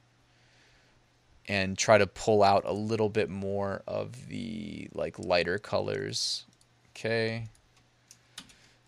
and 1.48 1.78
try 1.78 1.98
to 1.98 2.08
pull 2.08 2.42
out 2.42 2.64
a 2.66 2.74
little 2.74 3.10
bit 3.10 3.30
more 3.30 3.84
of 3.86 4.30
the 4.30 4.90
like 4.94 5.20
lighter 5.20 5.60
colors. 5.60 6.46
Okay. 6.92 7.48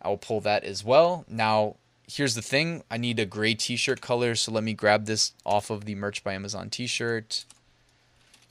I 0.06 0.08
will 0.08 0.18
pull 0.18 0.40
that 0.42 0.64
as 0.64 0.84
well. 0.84 1.26
Now, 1.28 1.78
here's 2.08 2.36
the 2.36 2.44
thing. 2.44 2.84
I 2.92 2.98
need 2.98 3.18
a 3.18 3.26
gray 3.26 3.56
t-shirt 3.56 4.02
color, 4.02 4.36
so 4.36 4.52
let 4.52 4.64
me 4.64 4.76
grab 4.76 5.06
this 5.06 5.34
off 5.44 5.72
of 5.72 5.86
the 5.86 5.96
Merch 5.96 6.24
by 6.24 6.34
Amazon 6.34 6.70
t-shirt. 6.70 7.44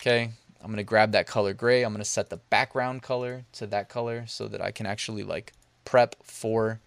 Okay, 0.01 0.31
I'm 0.61 0.67
going 0.67 0.79
to 0.79 0.83
grab 0.83 1.13
that 1.13 1.29
color 1.29 1.55
gray. 1.55 1.85
I'm 1.85 1.93
going 1.93 2.03
to 2.03 2.11
set 2.11 2.29
the 2.29 2.39
background 2.39 3.03
color 3.03 3.45
to 3.53 3.69
that 3.69 3.89
color 3.89 4.25
so 4.27 4.49
that 4.49 4.61
I 4.61 4.73
can 4.73 4.85
actually 4.85 5.23
like 5.23 5.53
prep 5.85 6.17
for 6.25 6.81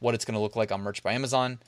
what 0.00 0.16
it's 0.16 0.24
going 0.24 0.34
to 0.34 0.40
look 0.40 0.56
like 0.56 0.72
on 0.72 0.80
Merch 0.80 1.00
by 1.04 1.12
Amazon. 1.12 1.60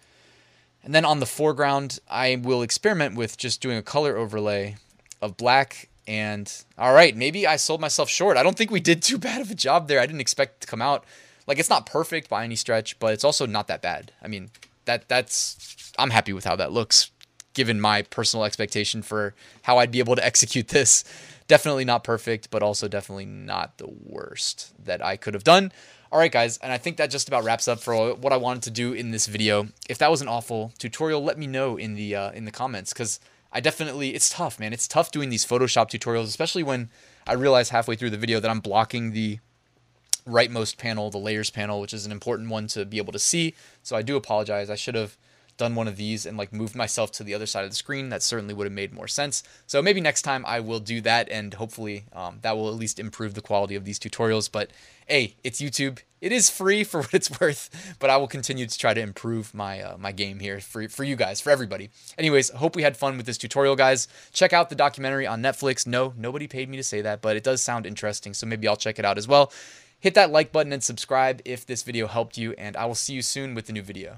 And 0.83 0.93
then 0.93 1.05
on 1.05 1.21
the 1.21 1.27
foreground, 1.27 2.01
I 2.11 2.41
will 2.43 2.63
experiment 2.63 3.15
with 3.15 3.37
just 3.37 3.61
doing 3.61 3.79
a 3.79 3.83
color 3.83 4.17
overlay 4.17 4.75
of 5.23 5.37
black 5.37 5.89
and 6.09 6.53
all 6.77 6.93
right, 6.93 7.17
maybe 7.17 7.47
I 7.47 7.55
sold 7.55 7.81
myself 7.81 8.11
short. 8.11 8.37
I 8.37 8.43
don't 8.43 8.57
think 8.57 8.73
we 8.73 8.81
did 8.81 9.03
too 9.03 9.19
bad 9.29 9.41
of 9.41 9.53
a 9.53 9.55
job 9.55 9.87
there. 9.87 10.01
I 10.01 10.07
didn't 10.07 10.21
expect 10.21 10.63
to 10.63 10.67
come 10.67 10.83
out 10.83 11.05
like 11.51 11.59
it's 11.59 11.69
not 11.69 11.85
perfect 11.85 12.29
by 12.29 12.45
any 12.45 12.55
stretch, 12.55 12.97
but 13.01 13.13
it's 13.13 13.25
also 13.25 13.45
not 13.45 13.67
that 13.67 13.83
bad. 13.83 14.13
I 14.23 14.29
mean, 14.29 14.51
that 14.85 15.09
that's 15.09 15.93
I'm 15.99 16.11
happy 16.11 16.33
with 16.33 16.45
how 16.45 16.55
that 16.55 16.71
looks 16.71 17.11
given 17.55 17.81
my 17.81 18.03
personal 18.03 18.45
expectation 18.45 19.03
for 19.03 19.35
how 19.63 19.79
I'd 19.79 19.91
be 19.91 19.99
able 19.99 20.15
to 20.15 20.25
execute 20.33 20.69
this. 20.69 21.03
Definitely 21.49 21.85
not 21.85 22.05
perfect, 22.05 22.53
but 22.53 22.63
also 22.63 22.87
definitely 22.87 23.27
not 23.27 23.79
the 23.79 23.89
worst 23.89 24.73
that 24.85 25.05
I 25.05 25.17
could 25.17 25.35
have 25.35 25.43
done. 25.43 25.73
All 26.13 26.21
right, 26.21 26.31
guys, 26.31 26.57
and 26.59 26.73
I 26.73 26.79
think 26.79 26.99
that 26.99 27.11
just 27.11 27.27
about 27.27 27.43
wraps 27.43 27.67
up 27.67 27.81
for 27.81 28.15
what 28.15 28.33
I 28.33 28.37
wanted 28.37 28.63
to 28.65 28.71
do 28.71 28.93
in 28.93 29.11
this 29.11 29.27
video. 29.27 29.67
If 29.89 29.99
that 29.99 30.09
was 30.09 30.23
an 30.23 30.29
awful 30.29 30.73
tutorial, 30.79 31.25
let 31.25 31.37
me 31.37 31.49
know 31.49 31.77
in 31.77 31.97
the 31.97 32.15
uh, 32.15 32.31
in 32.31 32.45
the 32.45 32.53
comments 32.53 32.93
because 32.93 33.19
I 33.53 33.59
definitely 33.59 34.15
it's 34.15 34.31
tough, 34.31 34.61
man. 34.61 34.73
It's 34.73 34.87
tough 34.87 35.11
doing 35.11 35.31
these 35.31 35.45
Photoshop 35.45 35.91
tutorials, 35.91 36.27
especially 36.27 36.63
when 36.63 36.91
I 37.27 37.33
realize 37.33 37.71
halfway 37.71 37.97
through 37.97 38.11
the 38.11 38.17
video 38.17 38.39
that 38.39 38.49
I'm 38.49 38.61
blocking 38.61 39.11
the 39.11 39.41
rightmost 40.31 40.77
panel, 40.77 41.11
the 41.11 41.19
layers 41.19 41.51
panel, 41.51 41.81
which 41.81 41.93
is 41.93 42.07
an 42.07 42.13
important 42.13 42.51
one 42.51 42.67
to 42.69 42.85
be 42.85 42.99
able 42.99 43.13
to 43.13 43.19
see. 43.19 43.55
So 43.83 43.97
I 43.97 44.03
do 44.03 44.17
apologize. 44.17 44.71
I 44.71 44.77
should 44.77 44.95
have 44.95 45.17
done 45.61 45.75
one 45.75 45.87
of 45.87 45.97
these 45.97 46.25
and 46.25 46.39
like 46.39 46.53
moved 46.53 46.75
myself 46.75 47.13
to 47.13 47.23
the 47.23 47.35
other 47.35 47.47
side 47.47 47.65
of 47.65 47.71
the 47.71 47.77
screen. 47.77 48.09
That 48.09 48.23
certainly 48.23 48.55
would 48.55 48.65
have 48.65 48.73
made 48.73 48.95
more 48.95 49.07
sense. 49.07 49.43
So 49.67 49.83
maybe 49.83 50.01
next 50.01 50.23
time 50.23 50.43
I 50.47 50.59
will 50.61 50.81
do 50.81 51.03
that 51.03 51.29
and 51.29 51.53
hopefully 51.53 52.05
um, 52.15 52.39
that 52.41 52.57
will 52.57 52.69
at 52.69 52.75
least 52.75 52.99
improve 52.99 53.35
the 53.35 53.43
quality 53.43 53.75
of 53.75 53.85
these 53.85 53.99
tutorials. 53.99 54.51
But 54.51 54.71
hey, 55.07 55.35
it's 55.45 55.61
YouTube. 55.61 55.99
It 56.21 56.33
is 56.33 56.49
free 56.49 56.83
for 56.83 56.99
what 57.03 57.13
it's 57.13 57.41
worth, 57.41 57.95
but 57.99 58.09
I 58.11 58.17
will 58.17 58.27
continue 58.27 58.67
to 58.67 58.79
try 58.79 58.95
to 58.95 59.01
improve 59.01 59.53
my 59.55 59.83
uh, 59.83 59.97
my 59.99 60.13
game 60.13 60.39
here 60.39 60.61
for, 60.61 60.89
for 60.89 61.05
you 61.05 61.17
guys, 61.17 61.41
for 61.41 61.51
everybody. 61.51 61.91
Anyways, 62.17 62.51
hope 62.51 62.75
we 62.75 62.83
had 62.83 62.97
fun 62.97 63.17
with 63.17 63.27
this 63.27 63.39
tutorial, 63.39 63.77
guys. 63.77 64.09
Check 64.33 64.53
out 64.53 64.71
the 64.71 64.75
documentary 64.75 65.27
on 65.27 65.43
Netflix. 65.43 65.87
No, 65.87 66.15
nobody 66.17 66.47
paid 66.47 66.69
me 66.69 66.77
to 66.77 66.83
say 66.83 67.01
that, 67.03 67.21
but 67.21 67.37
it 67.37 67.45
does 67.45 67.61
sound 67.61 67.87
interesting, 67.87 68.35
so 68.35 68.47
maybe 68.47 68.67
I'll 68.69 68.77
check 68.77 68.99
it 68.99 69.05
out 69.05 69.19
as 69.19 69.29
well. 69.29 69.53
Hit 70.01 70.15
that 70.15 70.31
like 70.31 70.51
button 70.51 70.73
and 70.73 70.83
subscribe 70.83 71.43
if 71.45 71.67
this 71.67 71.83
video 71.83 72.07
helped 72.07 72.39
you, 72.39 72.53
and 72.53 72.75
I 72.75 72.87
will 72.87 72.95
see 72.95 73.13
you 73.13 73.21
soon 73.21 73.55
with 73.55 73.69
a 73.69 73.73
new 73.73 73.83
video. 73.83 74.17